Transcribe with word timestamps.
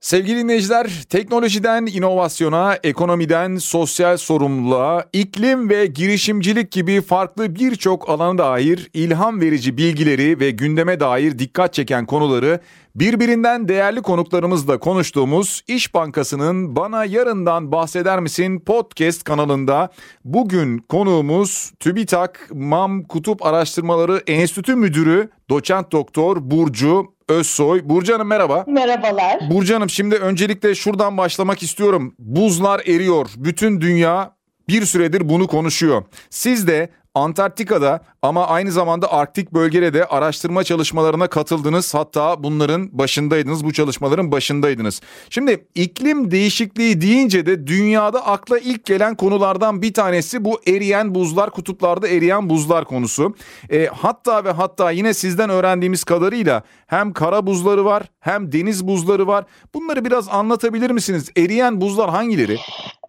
Sevgili 0.00 0.38
dinleyiciler, 0.38 1.02
teknolojiden 1.08 1.86
inovasyona, 1.86 2.78
ekonomiden 2.82 3.56
sosyal 3.56 4.16
sorumluluğa, 4.16 5.04
iklim 5.12 5.70
ve 5.70 5.86
girişimcilik 5.86 6.72
gibi 6.72 7.00
farklı 7.00 7.54
birçok 7.54 8.08
alana 8.10 8.38
dair 8.38 8.90
ilham 8.94 9.40
verici 9.40 9.76
bilgileri 9.76 10.40
ve 10.40 10.50
gündeme 10.50 11.00
dair 11.00 11.38
dikkat 11.38 11.74
çeken 11.74 12.06
konuları 12.06 12.60
birbirinden 12.94 13.68
değerli 13.68 14.02
konuklarımızla 14.02 14.78
konuştuğumuz 14.78 15.62
İş 15.68 15.94
Bankası'nın 15.94 16.76
Bana 16.76 17.04
Yarından 17.04 17.72
Bahseder 17.72 18.20
Misin 18.20 18.60
podcast 18.60 19.24
kanalında 19.24 19.88
bugün 20.24 20.78
konuğumuz 20.78 21.72
TÜBİTAK 21.80 22.50
MAM 22.54 23.02
Kutup 23.02 23.46
Araştırmaları 23.46 24.22
Enstitü 24.26 24.76
Müdürü 24.76 25.30
Doçent 25.50 25.92
Doktor 25.92 26.50
Burcu 26.50 27.17
Özsoy. 27.28 27.80
Burcu 27.84 28.14
Hanım 28.14 28.28
merhaba. 28.28 28.64
Merhabalar. 28.68 29.50
Burcu 29.50 29.74
Hanım 29.74 29.90
şimdi 29.90 30.14
öncelikle 30.16 30.74
şuradan 30.74 31.16
başlamak 31.16 31.62
istiyorum. 31.62 32.14
Buzlar 32.18 32.80
eriyor. 32.80 33.30
Bütün 33.36 33.80
dünya 33.80 34.32
bir 34.68 34.84
süredir 34.84 35.28
bunu 35.28 35.46
konuşuyor. 35.46 36.02
Siz 36.30 36.66
de 36.66 36.88
Antarktika'da 37.14 38.00
ama 38.22 38.46
aynı 38.46 38.72
zamanda 38.72 39.12
Arktik 39.12 39.52
bölgede 39.52 39.94
de 39.94 40.04
araştırma 40.04 40.64
çalışmalarına 40.64 41.26
katıldınız. 41.26 41.94
Hatta 41.94 42.42
bunların 42.42 42.98
başındaydınız, 42.98 43.64
bu 43.64 43.72
çalışmaların 43.72 44.32
başındaydınız. 44.32 45.00
Şimdi 45.30 45.66
iklim 45.74 46.30
değişikliği 46.30 47.00
deyince 47.00 47.46
de 47.46 47.66
dünyada 47.66 48.26
akla 48.26 48.58
ilk 48.58 48.84
gelen 48.84 49.14
konulardan 49.14 49.82
bir 49.82 49.94
tanesi 49.94 50.44
bu 50.44 50.60
eriyen 50.66 51.14
buzlar, 51.14 51.50
kutuplarda 51.50 52.08
eriyen 52.08 52.50
buzlar 52.50 52.84
konusu. 52.84 53.34
E, 53.70 53.86
hatta 53.86 54.44
ve 54.44 54.50
hatta 54.50 54.90
yine 54.90 55.14
sizden 55.14 55.50
öğrendiğimiz 55.50 56.04
kadarıyla 56.04 56.62
hem 56.86 57.12
kara 57.12 57.46
buzları 57.46 57.84
var 57.84 58.02
hem 58.20 58.52
deniz 58.52 58.86
buzları 58.86 59.26
var. 59.26 59.44
Bunları 59.74 60.04
biraz 60.04 60.28
anlatabilir 60.28 60.90
misiniz? 60.90 61.30
Eriyen 61.36 61.80
buzlar 61.80 62.10
hangileri? 62.10 62.58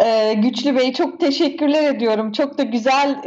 Ee, 0.05 0.34
Güçlü 0.34 0.75
Bey 0.75 0.94
çok 0.94 1.19
teşekkürler 1.19 1.95
ediyorum. 1.95 2.31
Çok 2.31 2.58
da 2.58 2.64
güzel 2.64 3.22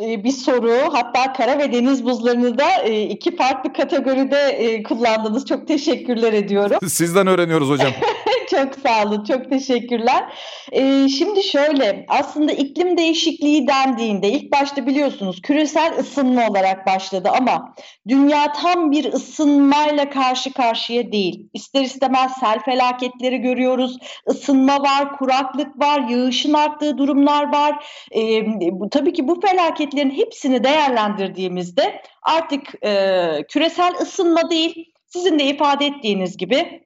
e, 0.00 0.24
bir 0.24 0.30
soru. 0.30 0.72
Hatta 0.92 1.32
kara 1.32 1.58
ve 1.58 1.72
deniz 1.72 2.04
buzlarını 2.04 2.58
da 2.58 2.82
e, 2.84 3.02
iki 3.02 3.36
farklı 3.36 3.72
kategoride 3.72 4.36
e, 4.36 4.82
kullandınız. 4.82 5.46
Çok 5.46 5.68
teşekkürler 5.68 6.32
ediyorum. 6.32 6.78
Sizden 6.88 7.26
öğreniyoruz 7.26 7.68
hocam. 7.68 7.92
çok 8.50 8.74
sağ 8.74 9.04
olun. 9.06 9.24
Çok 9.24 9.50
teşekkürler. 9.50 10.24
Ee, 10.72 11.08
şimdi 11.08 11.42
şöyle 11.42 12.06
aslında 12.08 12.52
iklim 12.52 12.96
değişikliği 12.96 13.66
dendiğinde 13.66 14.28
ilk 14.28 14.52
başta 14.52 14.86
biliyorsunuz 14.86 15.42
küresel 15.42 15.98
ısınma 15.98 16.48
olarak 16.48 16.86
başladı 16.86 17.30
ama 17.38 17.74
dünya 18.08 18.52
tam 18.52 18.90
bir 18.90 19.12
ısınmayla 19.12 20.10
karşı 20.10 20.52
karşıya 20.52 21.12
değil. 21.12 21.48
İster 21.54 21.82
istemez 21.82 22.32
sel 22.40 22.58
felaketleri 22.58 23.38
görüyoruz. 23.38 23.98
Isınma 24.30 24.80
var, 24.80 25.16
kuraklık 25.18 25.80
var, 25.80 26.08
yağışın 26.08 26.52
arttığı 26.52 26.98
durumlar 26.98 27.52
var. 27.52 27.86
Ee, 28.14 28.46
bu, 28.72 28.90
tabii 28.90 29.12
ki 29.12 29.28
bu 29.28 29.40
felaketlerin 29.40 30.10
hepsini 30.10 30.64
değerlendirdiğimizde 30.64 32.02
artık 32.22 32.84
e, 32.84 33.26
küresel 33.48 33.94
ısınma 34.02 34.50
değil, 34.50 34.92
sizin 35.06 35.38
de 35.38 35.44
ifade 35.44 35.86
ettiğiniz 35.86 36.36
gibi 36.36 36.85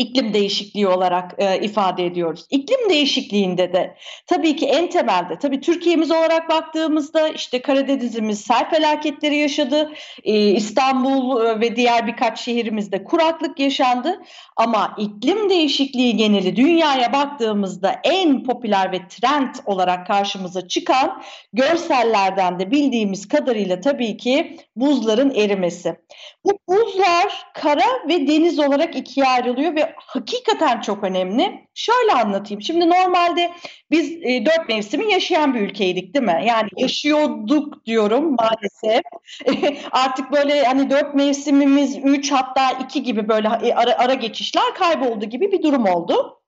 iklim 0.00 0.34
değişikliği 0.34 0.88
olarak 0.88 1.34
e, 1.38 1.60
ifade 1.60 2.06
ediyoruz. 2.06 2.46
İklim 2.50 2.90
değişikliğinde 2.90 3.72
de 3.72 3.96
tabii 4.26 4.56
ki 4.56 4.66
en 4.66 4.90
temelde 4.90 5.38
tabii 5.38 5.60
Türkiye'miz 5.60 6.10
olarak 6.10 6.48
baktığımızda 6.48 7.28
işte 7.28 7.62
Karadeniz'imiz 7.62 8.40
sel 8.40 8.70
felaketleri 8.70 9.36
yaşadı. 9.36 9.92
E, 10.24 10.50
İstanbul 10.50 11.46
e, 11.46 11.60
ve 11.60 11.76
diğer 11.76 12.06
birkaç 12.06 12.40
şehrimizde 12.40 13.04
kuraklık 13.04 13.60
yaşandı. 13.60 14.22
Ama 14.56 14.94
iklim 14.98 15.50
değişikliği 15.50 16.16
geneli 16.16 16.56
dünyaya 16.56 17.12
baktığımızda 17.12 18.00
en 18.04 18.44
popüler 18.44 18.92
ve 18.92 19.08
trend 19.08 19.54
olarak 19.66 20.06
karşımıza 20.06 20.68
çıkan 20.68 21.22
görsellerden 21.52 22.58
de 22.58 22.70
bildiğimiz 22.70 23.28
kadarıyla 23.28 23.80
tabii 23.80 24.16
ki 24.16 24.56
buzların 24.76 25.34
erimesi. 25.34 25.96
Bu 26.44 26.58
buzlar 26.68 27.46
kara 27.54 28.08
ve 28.08 28.26
deniz 28.26 28.58
olarak 28.58 28.96
ikiye 28.96 29.26
ayrılıyor 29.26 29.76
ve 29.76 29.89
hakikaten 29.96 30.80
çok 30.80 31.04
önemli. 31.04 31.68
Şöyle 31.74 32.12
anlatayım. 32.12 32.62
Şimdi 32.62 32.90
normalde 32.90 33.50
biz 33.90 34.12
e, 34.12 34.46
dört 34.46 34.68
mevsimi 34.68 35.12
yaşayan 35.12 35.54
bir 35.54 35.60
ülkeydik 35.60 36.14
değil 36.14 36.24
mi? 36.24 36.42
Yani 36.46 36.68
yaşıyorduk 36.76 37.86
diyorum 37.86 38.36
maalesef. 38.36 39.02
Artık 39.92 40.32
böyle 40.32 40.62
hani 40.62 40.90
dört 40.90 41.14
mevsimimiz 41.14 41.98
üç 42.04 42.32
hatta 42.32 42.70
iki 42.70 43.02
gibi 43.02 43.28
böyle 43.28 43.48
ara, 43.48 43.98
ara 43.98 44.14
geçişler 44.14 44.74
kayboldu 44.74 45.24
gibi 45.24 45.52
bir 45.52 45.62
durum 45.62 45.86
oldu. 45.86 46.39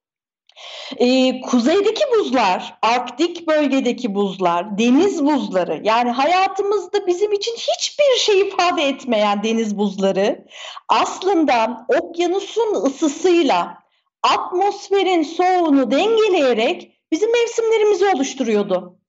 Ee, 0.96 1.40
kuzeydeki 1.40 2.04
buzlar, 2.18 2.74
Arktik 2.82 3.48
bölgedeki 3.48 4.14
buzlar, 4.14 4.78
deniz 4.78 5.24
buzları 5.24 5.80
yani 5.84 6.10
hayatımızda 6.10 7.06
bizim 7.06 7.32
için 7.32 7.52
hiçbir 7.52 8.18
şey 8.18 8.40
ifade 8.40 8.82
etmeyen 8.82 9.42
deniz 9.42 9.78
buzları 9.78 10.44
aslında 10.88 11.86
okyanusun 11.88 12.74
ısısıyla 12.74 13.82
atmosferin 14.22 15.22
soğuğunu 15.22 15.90
dengeleyerek 15.90 16.92
bizim 17.12 17.32
mevsimlerimizi 17.32 18.06
oluşturuyordu. 18.14 19.01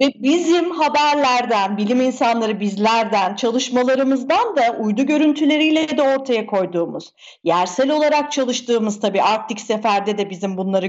Ve 0.00 0.12
bizim 0.14 0.70
haberlerden, 0.70 1.76
bilim 1.76 2.00
insanları 2.00 2.60
bizlerden, 2.60 3.34
çalışmalarımızdan 3.34 4.56
da 4.56 4.76
uydu 4.80 5.06
görüntüleriyle 5.06 5.96
de 5.96 6.02
ortaya 6.02 6.46
koyduğumuz, 6.46 7.12
yersel 7.44 7.90
olarak 7.90 8.32
çalıştığımız 8.32 9.00
tabii 9.00 9.22
Arktik 9.22 9.60
Sefer'de 9.60 10.18
de 10.18 10.30
bizim 10.30 10.56
bunları 10.56 10.86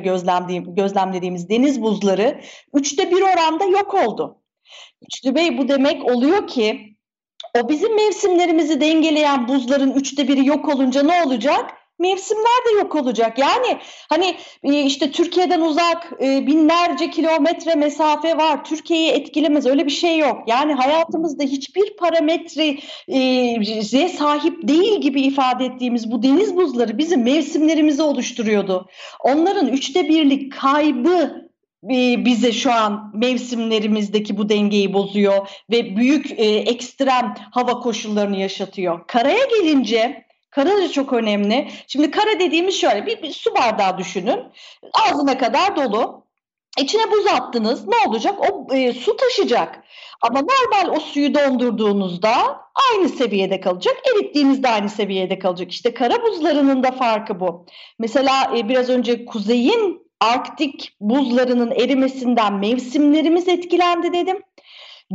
gözlemlediğimiz 0.67 1.49
deniz 1.49 1.81
buzları 1.81 2.41
üçte 2.73 3.11
bir 3.11 3.21
oranda 3.21 3.65
yok 3.65 3.93
oldu. 3.93 4.37
Üçlü 5.01 5.35
Bey 5.35 5.57
bu 5.57 5.67
demek 5.67 6.05
oluyor 6.05 6.47
ki 6.47 6.95
o 7.57 7.69
bizim 7.69 7.95
mevsimlerimizi 7.95 8.81
dengeleyen 8.81 9.47
buzların 9.47 9.91
üçte 9.91 10.27
biri 10.27 10.45
yok 10.45 10.69
olunca 10.69 11.03
ne 11.03 11.23
olacak? 11.23 11.82
Mevsimler 11.99 12.65
de 12.65 12.77
yok 12.77 12.95
olacak. 12.95 13.39
Yani 13.39 13.77
hani 14.09 14.35
e, 14.63 14.83
işte 14.83 15.11
Türkiye'den 15.11 15.61
uzak 15.61 16.13
e, 16.21 16.47
binlerce 16.47 17.09
kilometre 17.09 17.75
mesafe 17.75 18.37
var. 18.37 18.65
Türkiye'yi 18.65 19.09
etkilemez 19.09 19.65
öyle 19.65 19.85
bir 19.85 19.91
şey 19.91 20.17
yok. 20.17 20.43
Yani 20.47 20.73
hayatımızda 20.73 21.43
hiçbir 21.43 21.97
parametreye 21.97 24.09
sahip 24.09 24.67
değil 24.67 25.01
gibi 25.01 25.21
ifade 25.21 25.65
ettiğimiz 25.65 26.11
bu 26.11 26.23
deniz 26.23 26.55
buzları 26.55 26.97
bizim 26.97 27.23
mevsimlerimizi 27.23 28.01
oluşturuyordu. 28.01 28.89
Onların 29.23 29.67
üçte 29.67 30.09
birlik 30.09 30.53
kaybı 30.53 31.43
e, 31.83 32.25
bize 32.25 32.51
şu 32.51 32.71
an 32.71 33.11
mevsimlerimizdeki 33.13 34.37
bu 34.37 34.49
dengeyi 34.49 34.93
bozuyor 34.93 35.47
ve 35.71 35.95
büyük 35.95 36.39
ekstrem 36.39 37.35
hava 37.51 37.79
koşullarını 37.79 38.37
yaşatıyor. 38.37 39.07
Karaya 39.07 39.45
gelince 39.45 40.25
Kara 40.55 40.89
çok 40.89 41.13
önemli. 41.13 41.67
Şimdi 41.87 42.11
kara 42.11 42.39
dediğimiz 42.39 42.75
şöyle 42.75 43.05
bir, 43.05 43.21
bir 43.21 43.31
su 43.31 43.55
bardağı 43.55 43.97
düşünün. 43.97 44.39
Ağzına 44.93 45.37
kadar 45.37 45.75
dolu. 45.75 46.23
İçine 46.79 47.11
buz 47.11 47.27
attınız. 47.27 47.87
Ne 47.87 47.95
olacak? 48.07 48.35
O 48.39 48.75
e, 48.75 48.93
su 48.93 49.17
taşıyacak. 49.17 49.83
Ama 50.21 50.41
normal 50.41 50.95
o 50.95 50.99
suyu 50.99 51.35
dondurduğunuzda 51.35 52.31
aynı 52.91 53.09
seviyede 53.09 53.61
kalacak. 53.61 53.95
Erittiğinizde 54.13 54.69
aynı 54.69 54.89
seviyede 54.89 55.39
kalacak. 55.39 55.71
İşte 55.71 55.93
kara 55.93 56.21
buzlarının 56.21 56.83
da 56.83 56.91
farkı 56.91 57.39
bu. 57.39 57.65
Mesela 57.99 58.57
e, 58.57 58.69
biraz 58.69 58.89
önce 58.89 59.25
kuzeyin 59.25 60.03
Arktik 60.23 60.95
buzlarının 60.99 61.71
erimesinden 61.71 62.53
mevsimlerimiz 62.53 63.47
etkilendi 63.47 64.13
dedim. 64.13 64.43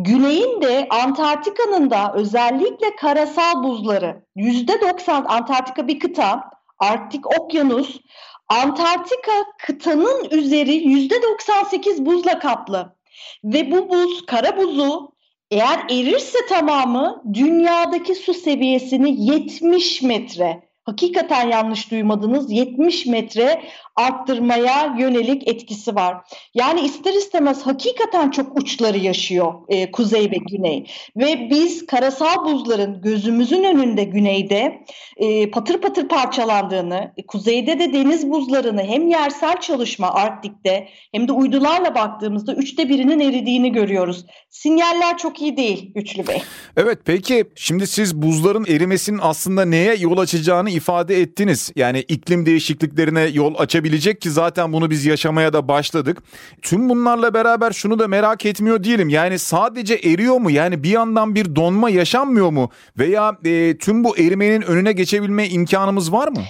Güneyin 0.00 0.62
de 0.62 0.86
Antarktika'nın 0.90 1.90
da 1.90 2.12
özellikle 2.14 2.96
karasal 2.96 3.62
buzları 3.62 4.22
%90 4.36 5.10
Antarktika 5.26 5.88
bir 5.88 5.98
kıta, 5.98 6.50
Arktik 6.78 7.40
Okyanus, 7.40 8.00
Antarktika 8.48 9.32
kıtanın 9.66 10.30
üzeri 10.30 10.76
%98 10.76 12.06
buzla 12.06 12.38
kaplı. 12.38 12.96
Ve 13.44 13.70
bu 13.70 13.90
buz, 13.90 14.26
kara 14.26 14.56
buzu 14.56 15.12
eğer 15.50 15.78
erirse 15.90 16.38
tamamı 16.48 17.22
dünyadaki 17.34 18.14
su 18.14 18.34
seviyesini 18.34 19.30
70 19.30 20.02
metre 20.02 20.67
hakikaten 20.88 21.48
yanlış 21.48 21.90
duymadınız 21.90 22.52
70 22.52 23.06
metre 23.06 23.62
arttırmaya 23.96 24.96
yönelik 24.98 25.48
etkisi 25.48 25.94
var. 25.94 26.16
Yani 26.54 26.80
ister 26.80 27.14
istemez 27.14 27.66
hakikaten 27.66 28.30
çok 28.30 28.58
uçları 28.58 28.98
yaşıyor 28.98 29.54
e, 29.68 29.90
kuzey 29.90 30.30
ve 30.30 30.36
güney. 30.50 30.86
Ve 31.16 31.50
biz 31.50 31.86
karasal 31.86 32.44
buzların 32.44 33.02
gözümüzün 33.02 33.64
önünde 33.64 34.04
güneyde 34.04 34.84
e, 35.16 35.50
patır 35.50 35.80
patır 35.80 36.08
parçalandığını, 36.08 37.12
e, 37.16 37.26
kuzeyde 37.26 37.78
de 37.78 37.92
deniz 37.92 38.30
buzlarını 38.30 38.82
hem 38.82 39.08
yersel 39.08 39.60
çalışma 39.60 40.14
Arktik'te 40.14 40.88
hem 41.12 41.28
de 41.28 41.32
uydularla 41.32 41.94
baktığımızda 41.94 42.54
üçte 42.54 42.88
birinin 42.88 43.20
eridiğini 43.20 43.72
görüyoruz. 43.72 44.26
Sinyaller 44.50 45.18
çok 45.18 45.42
iyi 45.42 45.56
değil 45.56 45.92
Güçlü 45.94 46.26
Bey. 46.26 46.42
Evet 46.76 46.98
peki 47.04 47.44
şimdi 47.54 47.86
siz 47.86 48.22
buzların 48.22 48.64
erimesinin 48.68 49.20
aslında 49.22 49.64
neye 49.64 49.94
yol 49.94 50.18
açacağını 50.18 50.70
ifade 50.78 51.20
ettiniz. 51.20 51.72
Yani 51.76 52.00
iklim 52.00 52.46
değişikliklerine 52.46 53.20
yol 53.20 53.54
açabilecek 53.58 54.20
ki 54.20 54.30
zaten 54.30 54.72
bunu 54.72 54.90
biz 54.90 55.06
yaşamaya 55.06 55.52
da 55.52 55.68
başladık. 55.68 56.22
Tüm 56.62 56.88
bunlarla 56.88 57.34
beraber 57.34 57.72
şunu 57.72 57.98
da 57.98 58.08
merak 58.08 58.46
etmiyor 58.46 58.84
değilim. 58.84 59.08
Yani 59.08 59.38
sadece 59.38 59.94
eriyor 59.94 60.36
mu? 60.36 60.50
Yani 60.50 60.82
bir 60.82 60.90
yandan 60.90 61.34
bir 61.34 61.56
donma 61.56 61.90
yaşanmıyor 61.90 62.50
mu? 62.50 62.70
Veya 62.98 63.36
e, 63.44 63.78
tüm 63.78 64.04
bu 64.04 64.18
erimenin 64.18 64.62
önüne 64.62 64.92
geçebilme 64.92 65.48
imkanımız 65.48 66.12
var 66.12 66.28
mı? 66.28 66.40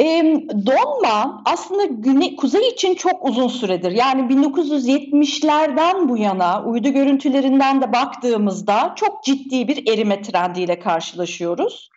E, 0.00 0.04
donma 0.66 1.42
aslında 1.44 1.84
güney, 1.84 2.36
kuzey 2.36 2.68
için 2.68 2.94
çok 2.94 3.28
uzun 3.28 3.48
süredir. 3.48 3.90
Yani 3.90 4.34
1970'lerden 4.34 6.08
bu 6.08 6.16
yana 6.18 6.64
uydu 6.64 6.88
görüntülerinden 6.88 7.82
de 7.82 7.92
baktığımızda 7.92 8.92
çok 8.96 9.24
ciddi 9.24 9.68
bir 9.68 9.92
erime 9.92 10.22
trendiyle 10.22 10.78
karşılaşıyoruz. 10.80 11.90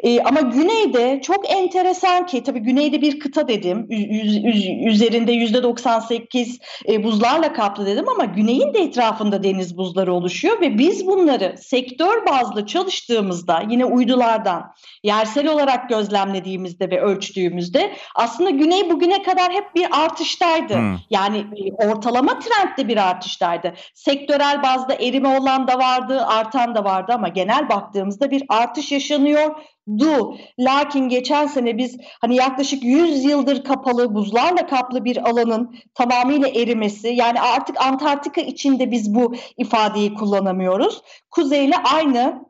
E, 0.00 0.22
ama 0.22 0.40
güneyde 0.40 1.20
çok 1.22 1.50
enteresan 1.50 2.26
ki 2.26 2.42
tabii 2.42 2.60
güneyde 2.60 3.02
bir 3.02 3.20
kıta 3.20 3.48
dedim 3.48 3.86
yüz, 3.90 4.44
yüz, 4.44 4.66
üzerinde 4.86 5.32
yüzde 5.32 5.62
98 5.62 6.58
e, 6.88 7.04
buzlarla 7.04 7.52
kaplı 7.52 7.86
dedim 7.86 8.08
ama 8.08 8.24
güneyin 8.24 8.74
de 8.74 8.78
etrafında 8.78 9.42
deniz 9.42 9.76
buzları 9.76 10.14
oluşuyor 10.14 10.60
ve 10.60 10.78
biz 10.78 11.06
bunları 11.06 11.54
sektör 11.58 12.26
bazlı 12.26 12.66
çalıştığımızda 12.66 13.62
yine 13.70 13.84
uydulardan 13.84 14.74
yersel 15.02 15.48
olarak 15.48 15.88
gözlemlediğimizde 15.88 16.90
ve 16.90 17.00
ölçtüğümüzde 17.00 17.92
aslında 18.14 18.50
güney 18.50 18.90
bugüne 18.90 19.22
kadar 19.22 19.52
hep 19.52 19.74
bir 19.74 19.86
artıştaydı. 20.04 20.74
Hmm. 20.74 20.96
Yani 21.10 21.38
e, 21.38 21.86
ortalama 21.86 22.38
trendde 22.38 22.88
bir 22.88 22.96
artıştaydı. 23.08 23.74
Sektörel 23.94 24.62
bazda 24.62 24.94
erime 24.94 25.38
olan 25.38 25.68
da 25.68 25.78
vardı, 25.78 26.24
artan 26.26 26.74
da 26.74 26.84
vardı 26.84 27.12
ama 27.14 27.28
genel 27.28 27.68
baktığımızda 27.68 28.30
bir 28.30 28.42
artış 28.48 28.92
yaşanıyor 28.92 29.56
du. 29.88 30.36
Lakin 30.58 31.08
geçen 31.08 31.46
sene 31.46 31.78
biz 31.78 31.96
hani 32.20 32.36
yaklaşık 32.36 32.84
100 32.84 33.24
yıldır 33.24 33.64
kapalı 33.64 34.14
buzlarla 34.14 34.66
kaplı 34.66 35.04
bir 35.04 35.28
alanın 35.30 35.76
tamamıyla 35.94 36.48
erimesi 36.48 37.08
yani 37.08 37.40
artık 37.40 37.80
Antarktika 37.80 38.40
içinde 38.40 38.90
biz 38.90 39.14
bu 39.14 39.34
ifadeyi 39.56 40.14
kullanamıyoruz. 40.14 41.02
Kuzeyle 41.30 41.76
aynı 41.76 42.44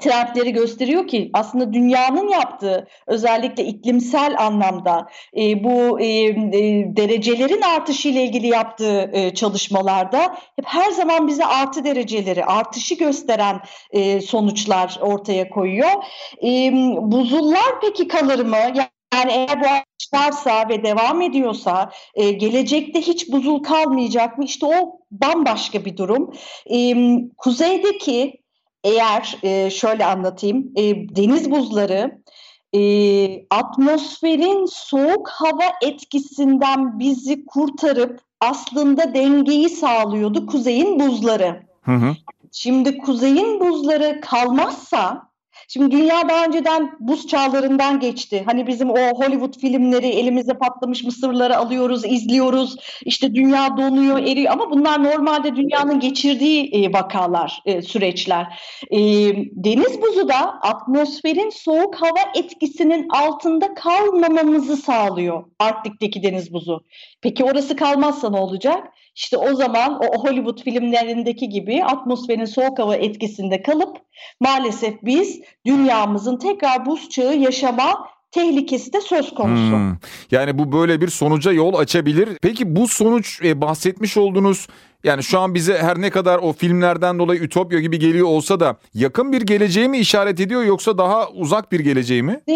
trendleri 0.00 0.52
gösteriyor 0.52 1.06
ki 1.06 1.30
aslında 1.32 1.72
dünyanın 1.72 2.28
yaptığı 2.28 2.88
özellikle 3.06 3.64
iklimsel 3.64 4.34
anlamda 4.38 5.08
e, 5.36 5.64
bu 5.64 6.00
e, 6.00 6.06
e, 6.06 6.32
derecelerin 6.96 7.62
artışı 7.62 8.08
ile 8.08 8.24
ilgili 8.24 8.46
yaptığı 8.46 9.10
e, 9.12 9.34
çalışmalarda 9.34 10.36
hep 10.56 10.64
her 10.66 10.90
zaman 10.90 11.28
bize 11.28 11.44
artı 11.44 11.84
dereceleri 11.84 12.44
artışı 12.44 12.94
gösteren 12.94 13.60
e, 13.90 14.20
sonuçlar 14.20 14.98
ortaya 15.00 15.50
koyuyor. 15.50 15.90
E, 16.42 16.72
buzullar 17.02 17.80
peki 17.80 18.08
kalır 18.08 18.44
mı? 18.44 18.56
Yani 19.14 19.32
eğer 19.32 19.60
bu 19.60 19.66
artış 20.12 20.46
ve 20.68 20.84
devam 20.84 21.22
ediyorsa 21.22 21.92
e, 22.14 22.30
gelecekte 22.30 23.00
hiç 23.00 23.32
buzul 23.32 23.62
kalmayacak 23.62 24.38
mı? 24.38 24.44
İşte 24.44 24.66
o 24.66 25.00
bambaşka 25.10 25.84
bir 25.84 25.96
durum. 25.96 26.32
E, 26.70 26.94
kuzeydeki 27.36 28.41
eğer 28.84 29.38
e, 29.42 29.70
şöyle 29.70 30.04
anlatayım, 30.04 30.72
e, 30.76 30.82
deniz 31.16 31.50
buzları 31.50 32.22
e, 32.74 33.46
atmosferin 33.50 34.66
soğuk 34.66 35.28
hava 35.28 35.72
etkisinden 35.82 36.98
bizi 36.98 37.46
kurtarıp 37.46 38.20
aslında 38.40 39.14
dengeyi 39.14 39.68
sağlıyordu 39.68 40.46
kuzeyin 40.46 41.00
buzları. 41.00 41.62
Hı 41.82 41.92
hı. 41.92 42.16
Şimdi 42.52 42.98
kuzeyin 42.98 43.60
buzları 43.60 44.20
kalmazsa 44.20 45.31
Şimdi 45.68 45.90
dünya 45.90 46.28
daha 46.28 46.44
önceden 46.44 46.96
buz 47.00 47.26
çağlarından 47.26 48.00
geçti. 48.00 48.42
Hani 48.46 48.66
bizim 48.66 48.90
o 48.90 48.98
Hollywood 48.98 49.58
filmleri 49.58 50.06
elimize 50.06 50.52
patlamış 50.54 51.04
mısırları 51.04 51.56
alıyoruz, 51.56 52.04
izliyoruz. 52.04 52.76
İşte 53.04 53.34
dünya 53.34 53.76
donuyor, 53.76 54.18
eriyor 54.18 54.52
ama 54.52 54.70
bunlar 54.70 55.04
normalde 55.04 55.56
dünyanın 55.56 56.00
geçirdiği 56.00 56.70
e, 56.72 56.92
vakalar, 56.92 57.62
e, 57.66 57.82
süreçler. 57.82 58.58
E, 58.90 58.98
deniz 59.52 60.02
buzu 60.02 60.28
da 60.28 60.60
atmosferin 60.62 61.50
soğuk 61.50 61.94
hava 61.94 62.20
etkisinin 62.36 63.08
altında 63.08 63.74
kalmamamızı 63.74 64.76
sağlıyor. 64.76 65.44
Arktik'teki 65.58 66.22
deniz 66.22 66.52
buzu. 66.52 66.84
Peki 67.20 67.44
orası 67.44 67.76
kalmazsa 67.76 68.30
ne 68.30 68.36
olacak? 68.36 68.88
İşte 69.14 69.36
o 69.36 69.54
zaman 69.54 70.00
o 70.02 70.24
Hollywood 70.24 70.62
filmlerindeki 70.62 71.48
gibi 71.48 71.84
atmosferin 71.84 72.44
soğuk 72.44 72.78
hava 72.78 72.96
etkisinde 72.96 73.62
kalıp 73.62 73.96
maalesef 74.40 74.94
biz 75.02 75.40
dünyamızın 75.66 76.36
tekrar 76.36 76.86
buz 76.86 77.08
çağı 77.08 77.36
yaşama 77.36 78.08
tehlikesi 78.30 78.92
de 78.92 79.00
söz 79.00 79.34
konusu. 79.34 79.72
Hmm. 79.72 79.96
Yani 80.30 80.58
bu 80.58 80.72
böyle 80.72 81.00
bir 81.00 81.08
sonuca 81.08 81.52
yol 81.52 81.74
açabilir. 81.74 82.28
Peki 82.42 82.76
bu 82.76 82.88
sonuç 82.88 83.40
e, 83.44 83.60
bahsetmiş 83.60 84.16
olduğunuz 84.16 84.66
yani 85.04 85.22
şu 85.22 85.40
an 85.40 85.54
bize 85.54 85.78
her 85.78 86.00
ne 86.00 86.10
kadar 86.10 86.38
o 86.38 86.52
filmlerden 86.52 87.18
dolayı 87.18 87.40
ütopya 87.40 87.80
gibi 87.80 87.98
geliyor 87.98 88.26
olsa 88.26 88.60
da 88.60 88.76
yakın 88.94 89.32
bir 89.32 89.42
geleceği 89.42 89.88
mi 89.88 89.98
işaret 89.98 90.40
ediyor 90.40 90.64
yoksa 90.64 90.98
daha 90.98 91.28
uzak 91.28 91.72
bir 91.72 91.80
geleceği 91.80 92.22
mi? 92.22 92.40
E, 92.46 92.52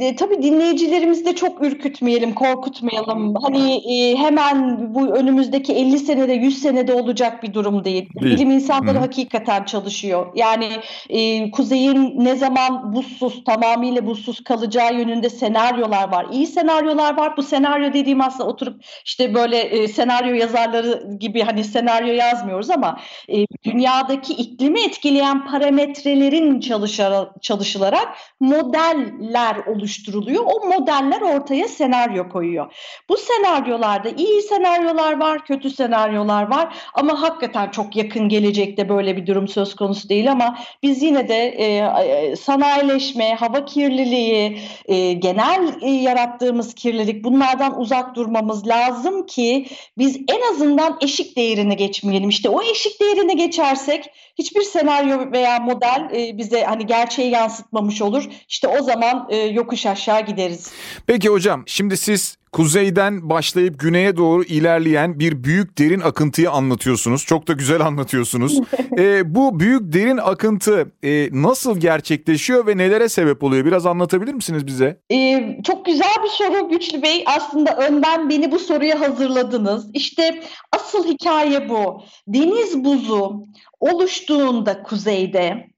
e, 0.00 0.16
tabii 0.16 0.42
dinleyicilerimizi 0.42 1.24
de 1.24 1.34
çok 1.34 1.64
ürkütmeyelim, 1.64 2.34
korkutmayalım. 2.34 3.34
Hani 3.34 3.74
e, 3.74 4.16
hemen 4.16 4.78
bu 4.94 5.06
önümüzdeki 5.06 5.72
50 5.72 5.98
senede 5.98 6.32
100 6.32 6.62
senede 6.62 6.92
olacak 6.92 7.42
bir 7.42 7.54
durum 7.54 7.84
değil. 7.84 8.08
değil. 8.20 8.36
Bilim 8.36 8.50
insanları 8.50 8.96
Hı. 8.96 9.00
hakikaten 9.00 9.64
çalışıyor. 9.64 10.26
Yani 10.34 10.68
e, 11.08 11.50
kuzeyin 11.50 12.24
ne 12.24 12.36
zaman 12.36 12.94
buzsuz, 12.94 13.44
tamamıyla 13.44 14.06
buzsuz 14.06 14.44
kalacağı 14.44 14.94
yönünde 14.94 15.30
senaryolar 15.30 16.12
var. 16.12 16.26
İyi 16.32 16.46
senaryolar 16.46 17.16
var. 17.16 17.36
Bu 17.36 17.42
senaryo 17.42 17.92
dediğim 17.92 18.20
aslında 18.20 18.50
oturup 18.50 18.82
işte 19.04 19.34
böyle 19.34 19.58
e, 19.58 19.88
senaryo 19.88 20.34
yazarları 20.34 21.16
gibi 21.20 21.42
hani 21.42 21.64
senaryo 21.64 21.85
senaryo 21.86 22.14
yazmıyoruz 22.14 22.70
ama 22.70 23.00
e, 23.28 23.46
dünyadaki 23.64 24.32
iklimi 24.32 24.80
etkileyen 24.80 25.46
parametrelerin 25.46 26.60
çalışarak, 26.60 27.42
çalışılarak 27.42 28.08
modeller 28.40 29.56
oluşturuluyor. 29.66 30.44
O 30.44 30.66
modeller 30.66 31.20
ortaya 31.20 31.68
senaryo 31.68 32.28
koyuyor. 32.28 32.72
Bu 33.08 33.16
senaryolarda 33.16 34.08
iyi 34.08 34.42
senaryolar 34.42 35.20
var, 35.20 35.44
kötü 35.44 35.70
senaryolar 35.70 36.50
var 36.50 36.74
ama 36.94 37.22
hakikaten 37.22 37.70
çok 37.70 37.96
yakın 37.96 38.28
gelecekte 38.28 38.88
böyle 38.88 39.16
bir 39.16 39.26
durum 39.26 39.48
söz 39.48 39.76
konusu 39.76 40.08
değil 40.08 40.32
ama 40.32 40.58
biz 40.82 41.02
yine 41.02 41.28
de 41.28 41.36
e 41.36 42.36
sanayileşme, 42.36 43.34
hava 43.34 43.64
kirliliği, 43.64 44.58
e, 44.86 45.12
genel 45.12 45.74
e, 45.82 45.90
yarattığımız 45.90 46.74
kirlilik 46.74 47.24
bunlardan 47.24 47.80
uzak 47.80 48.14
durmamız 48.14 48.66
lazım 48.68 49.26
ki 49.26 49.66
biz 49.98 50.16
en 50.16 50.52
azından 50.52 50.98
eşik 51.00 51.36
değerini 51.36 51.75
geçmeyelim. 51.76 52.28
İşte 52.28 52.48
o 52.48 52.62
eşik 52.62 53.00
değerine 53.00 53.34
geçersek 53.34 54.04
hiçbir 54.38 54.62
senaryo 54.62 55.32
veya 55.32 55.58
model 55.58 56.08
e, 56.14 56.38
bize 56.38 56.64
hani 56.64 56.86
gerçeği 56.86 57.30
yansıtmamış 57.30 58.02
olur. 58.02 58.28
İşte 58.48 58.68
o 58.68 58.82
zaman 58.82 59.26
e, 59.30 59.36
yokuş 59.36 59.86
aşağı 59.86 60.26
gideriz. 60.26 60.72
Peki 61.06 61.28
hocam 61.28 61.62
şimdi 61.66 61.96
siz 61.96 62.38
kuzeyden 62.52 63.30
başlayıp 63.30 63.80
güneye 63.80 64.16
doğru 64.16 64.44
ilerleyen 64.44 65.18
bir 65.18 65.44
büyük 65.44 65.78
derin 65.78 66.00
akıntıyı 66.00 66.50
anlatıyorsunuz. 66.50 67.24
Çok 67.24 67.48
da 67.48 67.52
güzel 67.52 67.80
anlatıyorsunuz. 67.80 68.60
e, 68.98 69.34
bu 69.34 69.60
büyük 69.60 69.92
derin 69.92 70.16
akıntı 70.16 70.92
e, 71.02 71.28
nasıl 71.32 71.80
gerçekleşiyor 71.80 72.66
ve 72.66 72.76
nelere 72.76 73.08
sebep 73.08 73.42
oluyor? 73.42 73.64
Biraz 73.64 73.86
anlatabilir 73.86 74.34
misiniz 74.34 74.66
bize? 74.66 75.00
E, 75.10 75.42
çok 75.64 75.86
güzel 75.86 76.14
bir 76.24 76.28
soru 76.28 76.68
Güçlü 76.68 77.02
Bey. 77.02 77.24
Aslında 77.26 77.76
önden 77.76 78.28
beni 78.28 78.52
bu 78.52 78.58
soruya 78.58 79.00
hazırladınız. 79.00 79.90
İşte 79.94 80.42
asıl 80.72 81.08
hikaye 81.08 81.68
bu. 81.68 82.02
Deniz 82.28 82.84
buzu 82.84 83.44
oluştuğunda 83.80 84.82
kuzeyde 84.82 85.75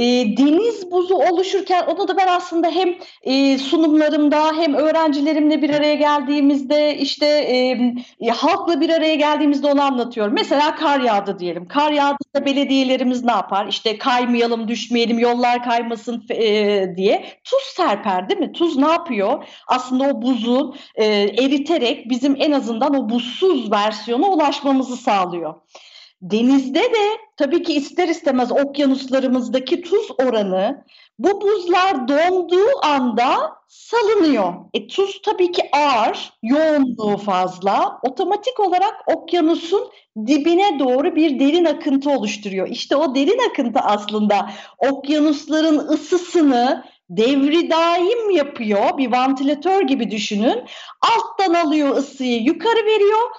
e, 0.00 0.36
deniz 0.36 0.90
buzu 0.90 1.14
oluşurken 1.14 1.86
onu 1.86 2.08
da 2.08 2.16
ben 2.16 2.26
aslında 2.26 2.70
hem 2.70 2.94
e, 3.22 3.58
sunumlarımda 3.58 4.52
hem 4.56 4.74
öğrencilerimle 4.74 5.62
bir 5.62 5.70
araya 5.70 5.94
geldiğimizde 5.94 6.96
işte 6.96 7.26
e, 8.20 8.30
halkla 8.30 8.80
bir 8.80 8.90
araya 8.90 9.14
geldiğimizde 9.14 9.66
onu 9.66 9.82
anlatıyorum. 9.82 10.34
Mesela 10.34 10.74
kar 10.74 11.00
yağdı 11.00 11.38
diyelim. 11.38 11.68
Kar 11.68 11.92
yağdığında 11.92 12.46
belediyelerimiz 12.46 13.24
ne 13.24 13.32
yapar? 13.32 13.66
İşte 13.66 13.98
kaymayalım, 13.98 14.68
düşmeyelim, 14.68 15.18
yollar 15.18 15.64
kaymasın 15.64 16.24
e, 16.30 16.96
diye 16.96 17.24
tuz 17.44 17.62
serper 17.76 18.28
değil 18.28 18.40
mi? 18.40 18.52
Tuz 18.52 18.76
ne 18.76 18.88
yapıyor? 18.88 19.44
Aslında 19.66 20.04
o 20.04 20.22
buzu 20.22 20.74
e, 20.94 21.04
eriterek 21.20 22.10
bizim 22.10 22.36
en 22.38 22.52
azından 22.52 22.94
o 22.94 23.08
buzsuz 23.08 23.72
versiyona 23.72 24.26
ulaşmamızı 24.26 24.96
sağlıyor. 24.96 25.54
Denizde 26.22 26.80
de 26.80 27.18
tabii 27.36 27.62
ki 27.62 27.74
ister 27.74 28.08
istemez 28.08 28.52
okyanuslarımızdaki 28.52 29.82
tuz 29.82 30.08
oranı 30.10 30.84
bu 31.18 31.40
buzlar 31.40 32.08
donduğu 32.08 32.84
anda 32.84 33.60
salınıyor. 33.68 34.54
E, 34.74 34.86
tuz 34.86 35.22
tabii 35.22 35.52
ki 35.52 35.62
ağır, 35.72 36.32
yoğunluğu 36.42 37.16
fazla. 37.16 37.98
Otomatik 38.02 38.60
olarak 38.60 38.94
okyanusun 39.06 39.90
dibine 40.26 40.78
doğru 40.78 41.16
bir 41.16 41.40
derin 41.40 41.64
akıntı 41.64 42.10
oluşturuyor. 42.10 42.68
İşte 42.68 42.96
o 42.96 43.14
derin 43.14 43.50
akıntı 43.50 43.80
aslında 43.80 44.50
okyanusların 44.78 45.78
ısısını 45.78 46.84
devri 47.10 47.70
daim 47.70 48.30
yapıyor. 48.30 48.98
Bir 48.98 49.12
vantilatör 49.12 49.82
gibi 49.82 50.10
düşünün. 50.10 50.64
Alttan 51.02 51.54
alıyor 51.54 51.96
ısıyı 51.96 52.42
yukarı 52.42 52.86
veriyor. 52.86 53.30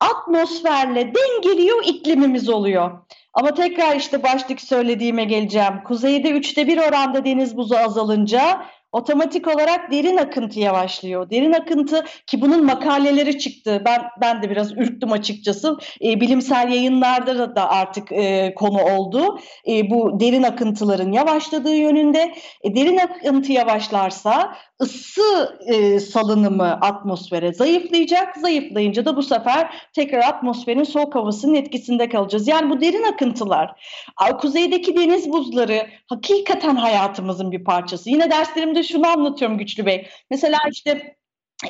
Atmosferle 0.00 1.12
dengeliyor 1.14 1.84
iklimimiz 1.84 2.48
oluyor. 2.48 2.90
Ama 3.34 3.54
tekrar 3.54 3.96
işte 3.96 4.22
başlık 4.22 4.60
söylediğime 4.60 5.24
geleceğim. 5.24 5.82
Kuzeyde 5.84 6.30
üçte 6.30 6.66
bir 6.66 6.78
oranda 6.78 7.24
deniz 7.24 7.56
buzu 7.56 7.76
azalınca 7.76 8.66
otomatik 8.92 9.48
olarak 9.48 9.90
derin 9.92 10.16
akıntı 10.16 10.60
yavaşlıyor. 10.60 11.30
Derin 11.30 11.52
akıntı 11.52 12.04
ki 12.26 12.40
bunun 12.40 12.64
makaleleri 12.64 13.38
çıktı. 13.38 13.82
Ben 13.84 14.02
ben 14.20 14.42
de 14.42 14.50
biraz 14.50 14.72
ürktüm 14.72 15.12
açıkçası. 15.12 15.78
E, 16.04 16.20
bilimsel 16.20 16.72
yayınlarda 16.72 17.56
da 17.56 17.70
artık 17.70 18.12
e, 18.12 18.54
konu 18.54 18.82
oldu. 18.82 19.38
E, 19.68 19.90
bu 19.90 20.20
derin 20.20 20.42
akıntıların 20.42 21.12
yavaşladığı 21.12 21.76
yönünde. 21.76 22.34
E, 22.62 22.74
derin 22.74 22.98
akıntı 22.98 23.52
yavaşlarsa 23.52 24.56
ısı 24.82 25.58
e, 25.66 26.00
salınımı 26.00 26.72
atmosfere 26.72 27.52
zayıflayacak. 27.52 28.36
Zayıflayınca 28.36 29.04
da 29.04 29.16
bu 29.16 29.22
sefer 29.22 29.74
tekrar 29.92 30.20
atmosferin 30.20 30.84
soğuk 30.84 31.14
havasının 31.14 31.54
etkisinde 31.54 32.08
kalacağız. 32.08 32.48
Yani 32.48 32.70
bu 32.70 32.80
derin 32.80 33.02
akıntılar, 33.02 33.80
kuzeydeki 34.40 34.96
deniz 34.96 35.32
buzları 35.32 35.86
hakikaten 36.06 36.76
hayatımızın 36.76 37.52
bir 37.52 37.64
parçası. 37.64 38.10
Yine 38.10 38.30
derslerimde 38.30 38.79
şunu 38.82 39.08
anlatıyorum 39.08 39.58
Güçlü 39.58 39.86
Bey. 39.86 40.08
Mesela 40.30 40.58
işte 40.72 41.16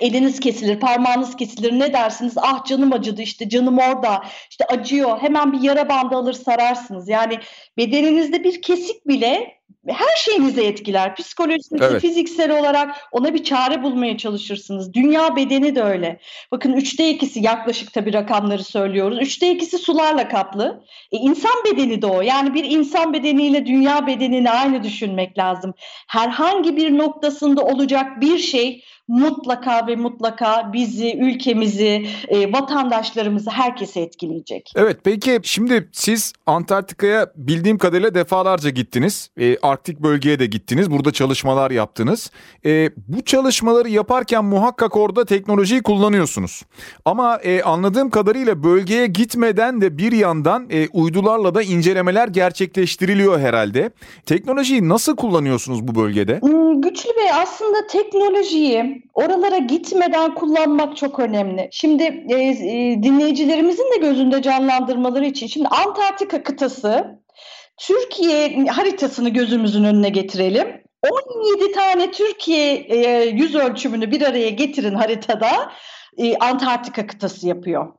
eliniz 0.00 0.40
kesilir, 0.40 0.80
parmağınız 0.80 1.36
kesilir 1.36 1.78
ne 1.78 1.92
dersiniz? 1.92 2.38
Ah 2.38 2.64
canım 2.64 2.92
acıdı 2.92 3.22
işte 3.22 3.48
canım 3.48 3.78
orada 3.78 4.24
işte 4.50 4.64
acıyor 4.64 5.18
hemen 5.18 5.52
bir 5.52 5.60
yara 5.60 5.88
bandı 5.88 6.16
alır 6.16 6.32
sararsınız. 6.32 7.08
Yani 7.08 7.38
bedeninizde 7.76 8.44
bir 8.44 8.62
kesik 8.62 9.08
bile 9.08 9.59
her 9.88 10.16
şeyinizi 10.16 10.62
etkiler. 10.62 11.16
Psikolojisi, 11.16 11.76
evet. 11.80 12.00
fiziksel 12.00 12.58
olarak 12.58 13.08
ona 13.12 13.34
bir 13.34 13.44
çare 13.44 13.82
bulmaya 13.82 14.16
çalışırsınız. 14.18 14.94
Dünya 14.94 15.36
bedeni 15.36 15.74
de 15.74 15.82
öyle. 15.82 16.20
Bakın 16.52 16.72
üçte 16.72 17.10
ikisi 17.10 17.40
yaklaşık 17.40 17.92
tabii 17.92 18.12
rakamları 18.12 18.64
söylüyoruz. 18.64 19.18
Üçte 19.20 19.50
ikisi 19.50 19.78
sularla 19.78 20.28
kaplı. 20.28 20.84
E, 21.12 21.16
insan 21.16 21.52
bedeni 21.72 22.02
de 22.02 22.06
o. 22.06 22.20
Yani 22.20 22.54
bir 22.54 22.64
insan 22.64 23.12
bedeniyle 23.12 23.66
dünya 23.66 24.06
bedenini 24.06 24.50
aynı 24.50 24.82
düşünmek 24.82 25.38
lazım. 25.38 25.74
Herhangi 26.08 26.76
bir 26.76 26.98
noktasında 26.98 27.62
olacak 27.62 28.20
bir 28.20 28.38
şey 28.38 28.84
mutlaka 29.10 29.86
ve 29.86 29.96
mutlaka 29.96 30.70
bizi, 30.72 31.16
ülkemizi, 31.16 32.06
e, 32.28 32.52
vatandaşlarımızı, 32.52 33.50
herkesi 33.50 34.00
etkileyecek. 34.00 34.72
Evet 34.76 34.96
peki 35.04 35.40
şimdi 35.42 35.88
siz 35.92 36.32
Antarktika'ya 36.46 37.32
bildiğim 37.36 37.78
kadarıyla 37.78 38.14
defalarca 38.14 38.70
gittiniz. 38.70 39.30
E, 39.40 39.58
Arktik 39.58 40.00
bölgeye 40.00 40.38
de 40.38 40.46
gittiniz. 40.46 40.90
Burada 40.90 41.12
çalışmalar 41.12 41.70
yaptınız. 41.70 42.30
E, 42.66 42.90
bu 43.08 43.24
çalışmaları 43.24 43.88
yaparken 43.88 44.44
muhakkak 44.44 44.96
orada 44.96 45.24
teknolojiyi 45.24 45.82
kullanıyorsunuz. 45.82 46.62
Ama 47.04 47.36
e, 47.36 47.62
anladığım 47.62 48.10
kadarıyla 48.10 48.62
bölgeye 48.62 49.06
gitmeden 49.06 49.80
de 49.80 49.98
bir 49.98 50.12
yandan 50.12 50.66
e, 50.70 50.88
uydularla 50.88 51.54
da 51.54 51.62
incelemeler 51.62 52.28
gerçekleştiriliyor 52.28 53.40
herhalde. 53.40 53.90
Teknolojiyi 54.26 54.88
nasıl 54.88 55.16
kullanıyorsunuz 55.16 55.88
bu 55.88 55.94
bölgede? 55.94 56.40
Hmm, 56.40 56.69
Güçlü 56.74 57.10
Bey 57.16 57.32
aslında 57.32 57.86
teknolojiyi 57.86 59.02
oralara 59.14 59.58
gitmeden 59.58 60.34
kullanmak 60.34 60.96
çok 60.96 61.18
önemli. 61.18 61.68
Şimdi 61.72 62.02
e, 62.28 62.34
e, 62.34 63.02
dinleyicilerimizin 63.02 63.92
de 63.92 63.96
gözünde 63.96 64.42
canlandırmaları 64.42 65.26
için 65.26 65.46
şimdi 65.46 65.68
Antarktika 65.68 66.42
kıtası 66.42 67.20
Türkiye 67.76 68.66
haritasını 68.66 69.28
gözümüzün 69.28 69.84
önüne 69.84 70.08
getirelim. 70.08 70.82
17 71.10 71.72
tane 71.72 72.10
Türkiye 72.10 72.74
e, 72.74 73.24
yüz 73.24 73.54
ölçümünü 73.54 74.10
bir 74.10 74.22
araya 74.22 74.50
getirin 74.50 74.94
haritada. 74.94 75.72
E, 76.18 76.36
Antarktika 76.36 77.06
kıtası 77.06 77.48
yapıyor. 77.48 77.92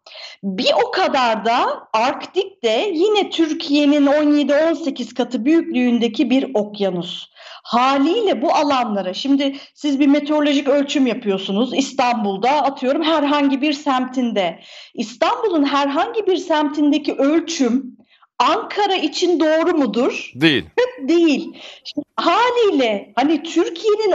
Bir 0.43 0.71
o 0.87 0.91
kadar 0.91 1.45
da 1.45 1.87
Arktik'te 1.93 2.91
yine 2.93 3.29
Türkiye'nin 3.29 4.05
17-18 4.05 5.13
katı 5.13 5.45
büyüklüğündeki 5.45 6.29
bir 6.29 6.51
okyanus. 6.53 7.31
Haliyle 7.63 8.41
bu 8.41 8.53
alanlara 8.53 9.13
şimdi 9.13 9.55
siz 9.73 9.99
bir 9.99 10.07
meteorolojik 10.07 10.67
ölçüm 10.67 11.07
yapıyorsunuz 11.07 11.73
İstanbul'da 11.73 12.49
atıyorum 12.49 13.03
herhangi 13.03 13.61
bir 13.61 13.73
semtinde. 13.73 14.59
İstanbul'un 14.93 15.63
herhangi 15.63 16.27
bir 16.27 16.37
semtindeki 16.37 17.13
ölçüm 17.13 17.97
Ankara 18.41 18.95
için 18.95 19.39
doğru 19.39 19.77
mudur? 19.77 20.31
Değil. 20.35 20.65
Değil. 21.07 21.57
Şimdi, 21.83 22.05
haliyle 22.15 23.13
hani 23.15 23.43
Türkiye'nin 23.43 24.13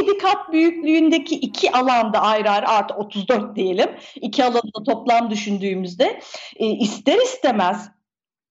17 0.00 0.18
kat 0.18 0.52
büyüklüğündeki 0.52 1.34
iki 1.34 1.72
alanda 1.72 2.20
ayrı 2.20 2.50
ayrı 2.50 2.68
artı 2.68 2.94
34 2.94 3.56
diyelim. 3.56 3.90
iki 4.14 4.44
alanda 4.44 4.84
toplam 4.86 5.30
düşündüğümüzde 5.30 6.20
e, 6.56 6.66
ister 6.66 7.16
istemez 7.16 7.90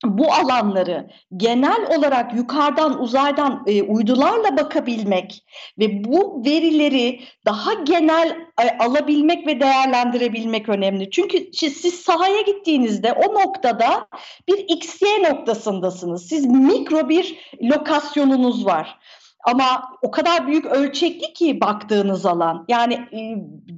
bu 0.05 0.33
alanları 0.33 1.09
genel 1.37 1.97
olarak 1.97 2.33
yukarıdan 2.33 3.01
uzaydan 3.01 3.63
e, 3.67 3.83
uydularla 3.83 4.57
bakabilmek 4.57 5.43
ve 5.79 6.03
bu 6.03 6.43
verileri 6.45 7.21
daha 7.45 7.73
genel 7.73 8.37
e, 8.61 8.77
alabilmek 8.77 9.47
ve 9.47 9.59
değerlendirebilmek 9.59 10.69
önemli. 10.69 11.11
Çünkü 11.11 11.49
siz 11.53 11.95
sahaya 11.95 12.41
gittiğinizde 12.41 13.13
o 13.13 13.33
noktada 13.33 14.07
bir 14.47 14.57
XY 14.57 15.05
noktasındasınız. 15.29 16.27
Siz 16.27 16.45
mikro 16.45 17.09
bir 17.09 17.55
lokasyonunuz 17.63 18.65
var. 18.65 18.99
Ama 19.43 19.83
o 20.01 20.11
kadar 20.11 20.47
büyük 20.47 20.65
ölçekli 20.65 21.33
ki 21.33 21.61
baktığınız 21.61 22.25
alan. 22.25 22.65
Yani 22.67 22.93
e, 22.93 23.19